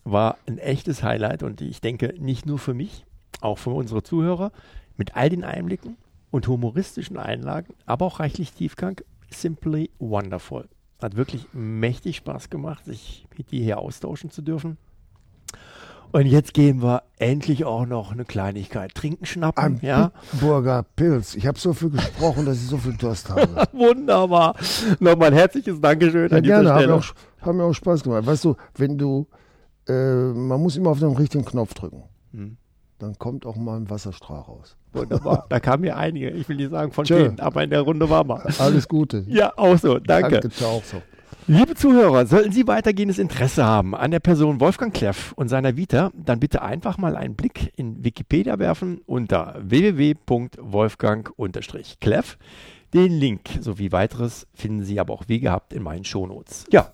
war 0.05 0.38
ein 0.47 0.60
echtes 0.60 1.03
Highlight 1.03 1.43
und 1.43 1.60
ich 1.60 1.81
denke 1.81 2.13
nicht 2.17 2.45
nur 2.45 2.58
für 2.58 2.73
mich, 2.73 3.05
auch 3.41 3.58
für 3.58 3.71
unsere 3.71 4.01
Zuhörer 4.01 4.53
mit 4.95 5.17
all 5.17 5.27
den 5.27 5.43
Einblicken 5.43 5.97
und 6.31 6.47
humoristischen 6.47 7.17
Einlagen, 7.17 7.73
aber 7.86 8.05
auch 8.05 8.21
reichlich 8.21 8.53
Tiefgang. 8.53 9.01
Simply 9.29 9.89
wonderful. 9.99 10.69
Hat 11.05 11.17
wirklich 11.17 11.45
mächtig 11.53 12.15
Spaß 12.15 12.49
gemacht, 12.49 12.83
sich 12.85 13.27
mit 13.37 13.51
dir 13.51 13.63
hier 13.63 13.77
austauschen 13.77 14.31
zu 14.31 14.41
dürfen. 14.41 14.79
Und 16.11 16.25
jetzt 16.25 16.55
gehen 16.55 16.81
wir 16.81 17.03
endlich 17.19 17.63
auch 17.63 17.85
noch 17.85 18.11
eine 18.11 18.25
Kleinigkeit 18.25 18.95
trinken, 18.95 19.27
schnappen. 19.27 19.63
Ein 19.63 19.79
ja? 19.83 20.11
Burger 20.39 20.83
Pilz. 20.95 21.35
Ich 21.35 21.45
habe 21.45 21.59
so 21.59 21.73
viel 21.73 21.91
gesprochen, 21.91 22.47
dass 22.47 22.57
ich 22.57 22.65
so 22.65 22.79
viel 22.79 22.97
Durst 22.97 23.29
habe. 23.29 23.67
Wunderbar. 23.73 24.55
Nochmal 24.99 25.27
ein 25.27 25.33
herzliches 25.33 25.79
Dankeschön 25.79 26.31
ja, 26.31 26.37
an 26.37 26.43
gerne, 26.43 26.69
Stelle. 26.69 26.73
Haben 26.73 26.87
mir, 26.87 26.95
auch, 26.95 27.05
haben 27.41 27.57
mir 27.57 27.63
auch 27.65 27.73
Spaß 27.73 28.01
gemacht. 28.01 28.25
Weißt 28.25 28.43
du, 28.43 28.55
wenn 28.75 28.97
du, 28.97 29.27
äh, 29.87 29.93
man 30.33 30.59
muss 30.59 30.75
immer 30.75 30.89
auf 30.89 30.99
den 30.99 31.15
richtigen 31.15 31.45
Knopf 31.45 31.75
drücken. 31.75 32.01
Hm. 32.31 32.57
Dann 32.99 33.19
kommt 33.19 33.45
auch 33.45 33.58
mal 33.58 33.75
ein 33.77 33.89
Wasserstrahl 33.89 34.39
raus. 34.41 34.77
Wunderbar. 34.93 35.45
da 35.49 35.60
kamen 35.60 35.81
mir 35.81 35.97
einige. 35.97 36.29
Ich 36.29 36.47
will 36.47 36.55
nicht 36.55 36.71
sagen 36.71 36.93
von 36.93 37.05
vielen, 37.05 37.41
aber 37.41 37.62
in 37.63 37.69
der 37.69 37.81
Runde 37.81 38.10
war 38.10 38.23
mal. 38.23 38.47
Alles 38.58 38.88
Gute. 38.88 39.25
Ja, 39.29 39.51
auch 39.58 39.77
so. 39.77 39.99
Danke. 39.99 40.39
Danke, 40.39 40.49
ciao. 40.49 40.81
So. 40.86 41.01
Liebe 41.47 41.75
Zuhörer, 41.75 42.25
sollten 42.25 42.51
Sie 42.51 42.67
weitergehendes 42.67 43.19
Interesse 43.19 43.65
haben 43.65 43.93
an 43.93 44.10
der 44.12 44.19
Person 44.19 44.60
Wolfgang 44.60 44.91
Kleff 44.93 45.31
und 45.34 45.47
seiner 45.47 45.77
Vita, 45.77 46.12
dann 46.15 46.39
bitte 46.39 46.63
einfach 46.63 46.97
mal 46.97 47.15
einen 47.15 47.36
Blick 47.36 47.71
in 47.75 48.03
Wikipedia 48.03 48.58
werfen 48.58 49.01
unter 49.05 49.55
www.wolfgang-kleff. 49.62 52.38
Den 52.95 53.12
Link 53.12 53.41
sowie 53.60 53.91
weiteres 53.91 54.47
finden 54.55 54.84
Sie 54.84 54.99
aber 54.99 55.13
auch 55.13 55.25
wie 55.27 55.39
gehabt 55.39 55.73
in 55.73 55.84
meinen 55.84 56.05
Shownotes. 56.05 56.65
Ja, 56.71 56.93